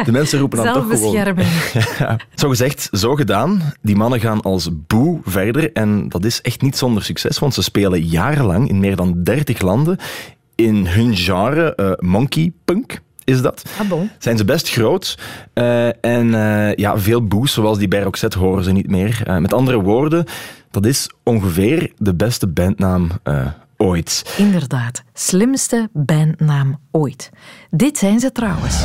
De 0.04 0.12
mensen 0.12 0.38
roepen 0.38 0.64
dan 0.64 0.72
toch 0.72 0.82
gewoon... 0.82 0.98
Zelfbescherming. 0.98 1.48
Ja, 1.98 2.16
zo 2.34 2.48
gezegd, 2.48 2.88
zo 2.92 3.14
gedaan. 3.14 3.60
Die 3.82 3.96
mannen 3.96 4.20
gaan 4.20 4.40
als 4.40 4.68
boe 4.86 5.20
verder. 5.24 5.72
En 5.72 6.08
dat 6.08 6.24
is 6.24 6.40
echt 6.40 6.62
niet 6.62 6.76
zonder 6.76 7.04
succes, 7.04 7.38
want 7.38 7.54
ze 7.54 7.62
spelen 7.62 8.02
jarenlang 8.02 8.68
in 8.68 8.80
meer 8.80 8.96
dan 8.96 9.22
30 9.22 9.60
landen 9.60 9.98
in 10.54 10.86
hun 10.86 11.16
genre 11.16 11.74
eh, 11.74 11.92
monkey 11.98 12.52
punk. 12.64 13.00
Is 13.24 13.42
dat? 13.42 13.62
Ah, 13.80 13.88
bon. 13.88 14.10
Zijn 14.18 14.36
ze 14.36 14.44
best 14.44 14.70
groot. 14.70 15.18
eh, 15.52 16.04
en 16.04 16.34
eh, 16.34 16.74
ja, 16.74 16.98
veel 16.98 17.26
boes, 17.26 17.52
zoals 17.52 17.78
die 17.78 17.88
bij 17.88 18.02
Roxette, 18.02 18.38
horen 18.38 18.64
ze 18.64 18.72
niet 18.72 18.88
meer. 18.88 19.22
Eh, 19.26 19.36
met 19.36 19.54
andere 19.54 19.80
woorden, 19.80 20.24
dat 20.70 20.86
is 20.86 21.10
ongeveer 21.22 21.92
de 21.98 22.14
beste 22.14 22.46
bandnaam 22.46 23.10
ooit. 23.76 24.34
Inderdaad, 24.36 25.02
slimste 25.12 25.88
bandnaam 25.92 26.78
ooit. 26.90 27.30
Dit 27.70 27.98
zijn 27.98 28.20
ze 28.20 28.32
trouwens. 28.32 28.82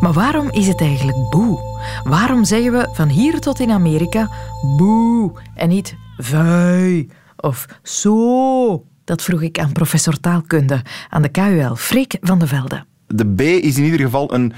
Maar 0.00 0.12
waarom 0.12 0.50
is 0.50 0.66
het 0.66 0.80
eigenlijk 0.80 1.30
boe? 1.30 1.58
Waarom 2.04 2.44
zeggen 2.44 2.72
we 2.72 2.88
van 2.92 3.08
hier 3.08 3.40
tot 3.40 3.60
in 3.60 3.70
Amerika 3.70 4.30
boe 4.76 5.32
en 5.54 5.68
niet 5.68 5.96
vui 6.16 7.10
of 7.36 7.66
zo? 7.82 8.84
Dat 9.04 9.22
vroeg 9.22 9.42
ik 9.42 9.58
aan 9.58 9.72
professor 9.72 10.20
taalkunde 10.20 10.82
aan 11.08 11.22
de 11.22 11.28
KUL, 11.28 11.76
Freek 11.76 12.16
van 12.20 12.38
de 12.38 12.46
Velde. 12.46 12.84
De 13.06 13.34
B 13.34 13.40
is 13.40 13.76
in 13.76 13.84
ieder 13.84 14.00
geval 14.00 14.34
een, 14.34 14.52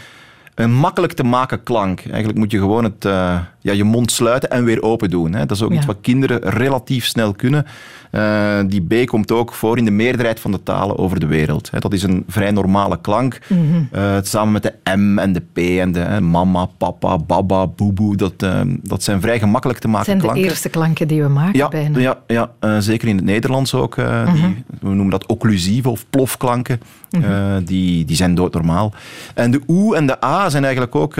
een 0.58 0.74
makkelijk 0.74 1.12
te 1.12 1.24
maken 1.24 1.62
klank. 1.62 2.00
Eigenlijk 2.00 2.38
moet 2.38 2.50
je 2.50 2.58
gewoon 2.58 2.84
het, 2.84 3.04
uh, 3.04 3.38
ja, 3.60 3.72
je 3.72 3.84
mond 3.84 4.12
sluiten 4.12 4.50
en 4.50 4.64
weer 4.64 4.82
open 4.82 5.10
doen. 5.10 5.32
Hè. 5.32 5.46
Dat 5.46 5.56
is 5.56 5.62
ook 5.62 5.72
iets 5.72 5.86
wat 5.86 5.96
kinderen 6.00 6.40
relatief 6.40 7.06
snel 7.06 7.32
kunnen. 7.32 7.66
Uh, 8.12 8.58
die 8.66 8.82
B 8.82 9.06
komt 9.06 9.32
ook 9.32 9.52
voor 9.52 9.78
in 9.78 9.84
de 9.84 9.90
meerderheid 9.90 10.40
van 10.40 10.50
de 10.50 10.62
talen 10.62 10.98
over 10.98 11.20
de 11.20 11.26
wereld. 11.26 11.70
Hè. 11.70 11.78
Dat 11.78 11.92
is 11.92 12.02
een 12.02 12.24
vrij 12.28 12.50
normale 12.50 13.00
klank. 13.00 13.38
Mm 13.46 13.70
-hmm. 13.70 13.88
uh, 14.00 14.16
samen 14.22 14.52
met 14.52 14.62
de 14.62 14.96
M 14.96 15.18
en 15.18 15.32
de 15.32 15.42
P 15.52 15.58
en 15.58 15.92
de 15.92 16.00
hè, 16.00 16.20
mama, 16.20 16.66
papa, 16.78 17.18
baba, 17.18 17.66
boeboe. 17.66 18.16
Dat, 18.16 18.46
dat 18.82 19.02
zijn 19.02 19.20
vrij 19.20 19.38
gemakkelijk 19.38 19.78
te 19.78 19.88
maken 19.88 20.04
klanken. 20.04 20.26
Dat 20.26 20.36
zijn 20.36 20.44
de 20.44 20.50
eerste 20.50 20.68
klanken 20.68 21.08
die 21.08 21.22
we 21.22 21.28
maken 21.28 21.58
ja, 21.58 21.68
bijna. 21.68 21.98
Ja, 21.98 22.18
ja 22.26 22.80
zeker 22.80 23.08
in 23.08 23.16
het 23.16 23.24
Nederlands 23.24 23.74
ook. 23.74 23.96
Mm 23.96 24.04
-hmm. 24.04 24.34
die, 24.34 24.64
we 24.80 24.88
noemen 24.88 25.10
dat 25.10 25.26
occlusieve 25.26 25.88
of 25.88 26.04
plofklanken. 26.10 26.80
Mm 27.10 27.22
-hmm. 27.22 27.64
die, 27.64 28.04
die 28.04 28.16
zijn 28.16 28.34
doodnormaal. 28.34 28.92
En 29.34 29.50
de 29.50 29.60
oe 29.66 29.96
en 29.96 30.06
de 30.06 30.24
a 30.24 30.47
zijn 30.50 30.64
eigenlijk 30.64 30.94
ook 30.94 31.16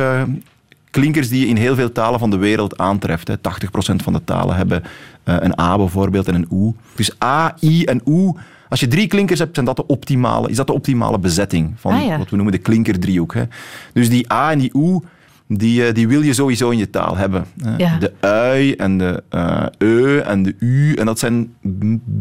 klinkers 0.90 1.28
die 1.28 1.40
je 1.40 1.46
in 1.46 1.56
heel 1.56 1.74
veel 1.74 1.92
talen 1.92 2.18
van 2.18 2.30
de 2.30 2.36
wereld 2.36 2.78
aantreft. 2.78 3.28
Hè. 3.28 3.34
80% 3.36 3.40
van 3.96 4.12
de 4.12 4.24
talen 4.24 4.56
hebben 4.56 4.82
uh, 4.82 5.34
een 5.38 5.60
A 5.60 5.76
bijvoorbeeld 5.76 6.28
en 6.28 6.34
een 6.34 6.46
oe. 6.50 6.74
Dus 6.94 7.22
A, 7.24 7.54
I 7.60 7.84
en 7.84 8.00
oe. 8.06 8.36
Als 8.68 8.80
je 8.80 8.88
drie 8.88 9.06
klinkers 9.06 9.38
hebt, 9.38 9.54
zijn 9.54 9.66
dat 9.66 9.76
de 9.76 9.86
optimale, 9.86 10.48
is 10.48 10.56
dat 10.56 10.66
de 10.66 10.72
optimale 10.72 11.18
bezetting 11.18 11.72
van 11.76 11.92
ah, 11.92 12.04
ja. 12.04 12.18
wat 12.18 12.30
we 12.30 12.36
noemen 12.36 12.54
de 12.54 12.60
klinkerdriehoek. 12.60 13.34
Hè. 13.34 13.42
Dus 13.92 14.08
die 14.08 14.32
A 14.32 14.50
en 14.50 14.58
die 14.58 14.70
oe, 14.74 15.02
die, 15.48 15.92
die 15.92 16.08
wil 16.08 16.22
je 16.22 16.32
sowieso 16.32 16.70
in 16.70 16.78
je 16.78 16.90
taal 16.90 17.16
hebben. 17.16 17.44
Ja. 17.76 17.98
De 17.98 18.12
ui 18.20 18.72
en 18.72 18.98
de 18.98 19.22
uh, 19.34 19.66
e 19.78 20.18
en 20.18 20.42
de 20.42 20.54
u. 20.58 20.94
En 20.94 21.06
dat 21.06 21.18
zijn 21.18 21.54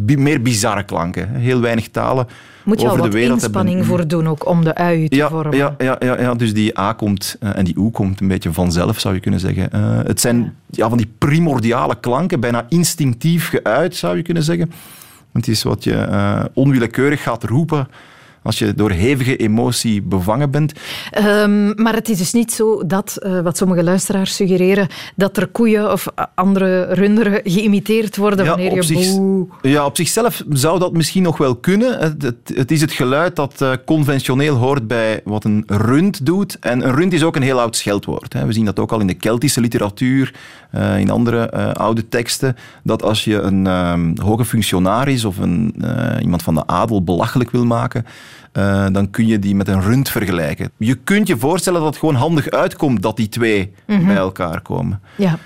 meer 0.05 0.41
bizarre 0.41 0.83
klanken. 0.83 1.29
Heel 1.29 1.61
weinig 1.61 1.89
talen 1.89 2.27
moet 2.63 2.81
je 2.81 2.87
over 2.87 2.99
al 2.99 3.05
de 3.05 3.11
wereld 3.11 3.41
inspanning 3.41 3.77
hebben. 3.77 3.95
voor 3.95 4.07
doen 4.07 4.27
ook 4.27 4.47
om 4.47 4.63
de 4.63 4.75
ui 4.75 5.07
te 5.07 5.15
ja, 5.15 5.29
vormen. 5.29 5.57
Ja, 5.57 5.75
ja, 5.77 5.95
ja, 5.99 6.19
ja, 6.19 6.33
dus 6.33 6.53
die 6.53 6.79
A 6.79 6.93
komt 6.93 7.37
uh, 7.39 7.57
en 7.57 7.65
die 7.65 7.77
oe 7.77 7.91
komt 7.91 8.21
een 8.21 8.27
beetje 8.27 8.53
vanzelf, 8.53 8.99
zou 8.99 9.13
je 9.13 9.19
kunnen 9.19 9.39
zeggen. 9.39 9.69
Uh, 9.75 9.99
het 10.03 10.21
zijn 10.21 10.53
ja. 10.69 10.89
van 10.89 10.97
die 10.97 11.11
primordiale 11.17 11.99
klanken, 11.99 12.39
bijna 12.39 12.65
instinctief 12.69 13.49
geuit, 13.49 13.95
zou 13.95 14.17
je 14.17 14.21
kunnen 14.21 14.43
zeggen. 14.43 14.71
Want 15.31 15.45
het 15.45 15.55
is 15.55 15.63
wat 15.63 15.83
je 15.83 16.49
onwillekeurig 16.53 17.23
gaat 17.23 17.43
roepen 17.43 17.87
als 18.47 18.60
je 18.60 18.73
door 18.73 18.91
hevige 18.91 19.36
emotie 19.36 20.01
bevangen 20.01 20.51
bent. 20.51 20.73
Um, 21.17 21.73
maar 21.75 21.93
het 21.93 22.10
is 22.10 22.17
dus 22.17 22.33
niet 22.33 22.51
zo 22.51 22.86
dat, 22.86 23.17
uh, 23.19 23.41
wat 23.41 23.57
sommige 23.57 23.83
luisteraars 23.83 24.36
suggereren, 24.36 24.88
dat 25.15 25.38
er 25.38 25.47
koeien 25.47 25.91
of 25.91 26.07
andere 26.36 26.93
runderen 26.93 27.41
geïmiteerd 27.43 28.17
worden 28.17 28.45
ja, 28.45 28.51
wanneer 28.51 28.73
je 28.73 28.81
zich, 28.81 29.15
boe... 29.15 29.47
Ja, 29.62 29.86
op 29.86 29.95
zichzelf 29.95 30.43
zou 30.49 30.79
dat 30.79 30.93
misschien 30.93 31.23
nog 31.23 31.38
wel 31.38 31.55
kunnen. 31.55 31.99
Het, 31.99 32.21
het, 32.21 32.51
het 32.53 32.71
is 32.71 32.81
het 32.81 32.91
geluid 32.91 33.36
dat 33.36 33.62
uh, 33.62 33.71
conventioneel 33.86 34.55
hoort 34.55 34.88
bij 34.88 35.21
wat 35.23 35.43
een 35.43 35.63
rund 35.67 36.25
doet. 36.25 36.60
En 36.60 36.86
een 36.86 36.95
rund 36.95 37.13
is 37.13 37.23
ook 37.23 37.36
een 37.36 37.41
heel 37.41 37.60
oud 37.60 37.75
scheldwoord. 37.75 38.33
Hè. 38.33 38.45
We 38.45 38.53
zien 38.53 38.65
dat 38.65 38.79
ook 38.79 38.91
al 38.91 38.99
in 38.99 39.07
de 39.07 39.13
Keltische 39.13 39.62
literatuur, 39.62 40.33
uh, 40.75 40.99
in 40.99 41.10
andere 41.10 41.51
oude 41.73 42.07
teksten, 42.07 42.55
dat 42.83 43.03
als 43.03 43.23
je 43.23 43.39
een 43.39 43.65
um, 43.65 44.13
hoge 44.21 44.45
functionaris 44.45 45.25
of 45.25 45.38
een, 45.38 45.75
iemand 46.21 46.43
van 46.43 46.55
de 46.55 46.67
adel 46.67 47.03
belachelijk 47.03 47.51
wil 47.51 47.65
maken, 47.65 48.05
uh, 48.57 48.85
dan 48.91 49.09
kun 49.09 49.27
je 49.27 49.39
die 49.39 49.55
met 49.55 49.67
een 49.67 49.81
rund 49.81 50.09
vergelijken. 50.09 50.71
Je 50.77 50.95
kunt 50.95 51.27
je 51.27 51.37
voorstellen 51.37 51.79
dat 51.79 51.89
het 51.89 51.99
gewoon 51.99 52.15
handig 52.15 52.49
uitkomt 52.49 53.01
dat 53.01 53.15
die 53.15 53.29
twee 53.29 53.73
mm 53.87 53.97
-hmm. 53.97 54.07
bij 54.07 54.15
elkaar 54.15 54.61
komen. 54.61 55.01
Ja. 55.15 55.37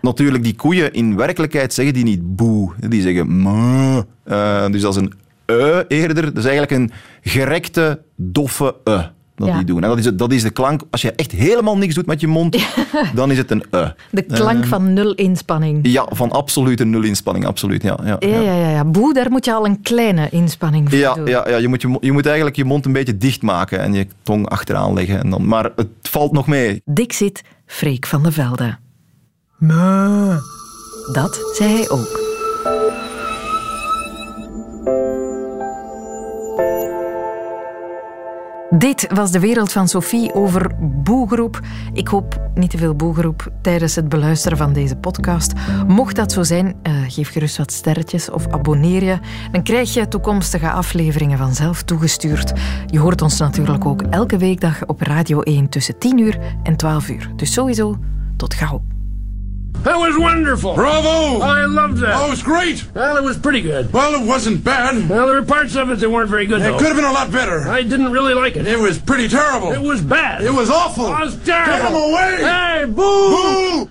Natuurlijk, 0.00 0.44
die 0.44 0.54
koeien 0.54 0.92
in 0.92 1.16
werkelijkheid 1.16 1.74
zeggen 1.74 1.94
die 1.94 2.04
niet 2.04 2.36
boe, 2.36 2.72
die 2.88 3.02
zeggen 3.02 3.42
me. 3.42 4.06
Uh, 4.24 4.66
dus 4.66 4.80
dat 4.82 4.96
is 4.96 5.02
een 5.02 5.12
e 5.46 5.84
eerder. 5.88 6.24
Dat 6.24 6.36
is 6.36 6.44
eigenlijk 6.44 6.70
een 6.70 6.90
gerekte, 7.22 8.02
doffe 8.16 8.74
e. 8.84 8.98
Dat 9.40 9.48
Ja. 9.48 9.56
die 9.56 9.64
doen. 9.64 9.82
En 9.82 9.88
dat 9.88 9.98
is, 9.98 10.04
het- 10.04 10.18
dat 10.18 10.32
is 10.32 10.42
de 10.42 10.50
klank. 10.50 10.82
Als 10.90 11.02
je 11.02 11.12
echt 11.12 11.30
helemaal 11.30 11.76
niks 11.76 11.94
doet 11.94 12.06
met 12.06 12.20
je 12.20 12.26
mond, 12.26 12.56
dan 13.14 13.30
is 13.30 13.38
het 13.38 13.50
een 13.50 13.64
e. 13.70 13.86
De 14.10 14.22
klank 14.22 14.62
Eh, 14.62 14.68
van 14.68 14.92
nul 14.92 15.14
inspanning. 15.14 15.78
Ja, 15.82 16.06
van 16.10 16.30
absolute 16.30 16.84
nul 16.84 17.02
inspanning, 17.02 17.46
absoluut. 17.46 17.82
Ja, 17.82 17.98
ja, 18.04 18.16
Ja, 18.20 18.28
ja, 18.40 18.54
ja, 18.54 18.68
ja. 18.70 18.84
Boe, 18.84 19.14
daar 19.14 19.30
moet 19.30 19.44
je 19.44 19.52
al 19.54 19.66
een 19.66 19.82
kleine 19.82 20.28
inspanning 20.30 20.88
voor 20.90 20.98
Ja, 20.98 21.14
doen. 21.14 21.26
ja, 21.26 21.48
ja 21.48 21.56
je, 21.56 21.68
moet 21.68 21.82
je, 21.82 21.96
je 22.00 22.12
moet 22.12 22.26
eigenlijk 22.26 22.56
je 22.56 22.64
mond 22.64 22.86
een 22.86 22.92
beetje 22.92 23.16
dicht 23.16 23.42
maken 23.42 23.80
en 23.80 23.92
je 23.92 24.06
tong 24.22 24.48
achteraan 24.48 24.92
leggen. 24.94 25.18
En 25.22 25.30
dan, 25.30 25.46
maar 25.46 25.70
het 25.76 25.88
valt 26.02 26.32
nog 26.32 26.46
mee. 26.46 26.82
Dixit, 26.84 27.42
Freek 27.66 28.06
van 28.06 28.22
de 28.22 28.32
Velde. 28.32 28.76
Me. 29.58 30.38
Dat 31.12 31.40
zei 31.52 31.72
hij 31.74 31.88
ook. 31.90 32.18
Dit 38.80 39.06
was 39.12 39.30
de 39.30 39.40
wereld 39.40 39.72
van 39.72 39.88
Sophie 39.88 40.34
over 40.34 40.70
boegroep. 40.80 41.60
Ik 41.92 42.08
hoop 42.08 42.50
niet 42.54 42.70
te 42.70 42.78
veel 42.78 42.94
boegroep 42.94 43.52
tijdens 43.62 43.94
het 43.94 44.08
beluisteren 44.08 44.58
van 44.58 44.72
deze 44.72 44.96
podcast. 44.96 45.52
Mocht 45.86 46.16
dat 46.16 46.32
zo 46.32 46.42
zijn, 46.42 46.76
eh, 46.82 46.92
geef 47.08 47.30
gerust 47.30 47.56
wat 47.56 47.72
sterretjes 47.72 48.30
of 48.30 48.46
abonneer 48.48 49.04
je. 49.04 49.18
Dan 49.52 49.62
krijg 49.62 49.94
je 49.94 50.08
toekomstige 50.08 50.70
afleveringen 50.70 51.38
vanzelf 51.38 51.82
toegestuurd. 51.82 52.52
Je 52.86 52.98
hoort 52.98 53.22
ons 53.22 53.38
natuurlijk 53.38 53.84
ook 53.84 54.02
elke 54.02 54.36
weekdag 54.36 54.86
op 54.86 55.00
Radio 55.00 55.40
1 55.40 55.68
tussen 55.68 55.98
10 55.98 56.18
uur 56.18 56.38
en 56.62 56.76
12 56.76 57.08
uur. 57.08 57.30
Dus 57.36 57.52
sowieso, 57.52 57.98
tot 58.36 58.54
gauw. 58.54 58.99
That 59.82 59.96
was 59.96 60.18
wonderful. 60.18 60.74
Bravo! 60.74 61.40
I 61.42 61.64
loved 61.64 61.98
that. 61.98 62.14
Oh, 62.14 62.26
it 62.26 62.30
was 62.30 62.42
great. 62.42 62.84
Well, 62.94 63.16
it 63.16 63.22
was 63.24 63.38
pretty 63.38 63.62
good. 63.62 63.90
Well, 63.90 64.14
it 64.22 64.26
wasn't 64.26 64.62
bad. 64.62 65.08
Well, 65.08 65.26
there 65.26 65.40
were 65.40 65.46
parts 65.46 65.74
of 65.74 65.88
it 65.90 66.00
that 66.00 66.10
weren't 66.10 66.28
very 66.28 66.44
good, 66.44 66.60
It 66.60 66.64
though. 66.64 66.76
could 66.78 66.88
have 66.88 66.96
been 66.96 67.06
a 67.06 67.12
lot 67.12 67.32
better. 67.32 67.60
I 67.66 67.82
didn't 67.82 68.12
really 68.12 68.34
like 68.34 68.56
it. 68.56 68.66
It 68.66 68.78
was 68.78 68.98
pretty 68.98 69.26
terrible. 69.26 69.72
It 69.72 69.80
was 69.80 70.02
bad. 70.02 70.42
It 70.42 70.52
was 70.52 70.68
awful. 70.68 71.06
It 71.06 71.18
was 71.20 71.34
terrible. 71.46 71.72
Get 71.72 71.88
him 71.88 71.94
away! 71.94 72.36
Hey, 72.42 72.84
boo! 72.84 72.92
Boo! 72.92 73.88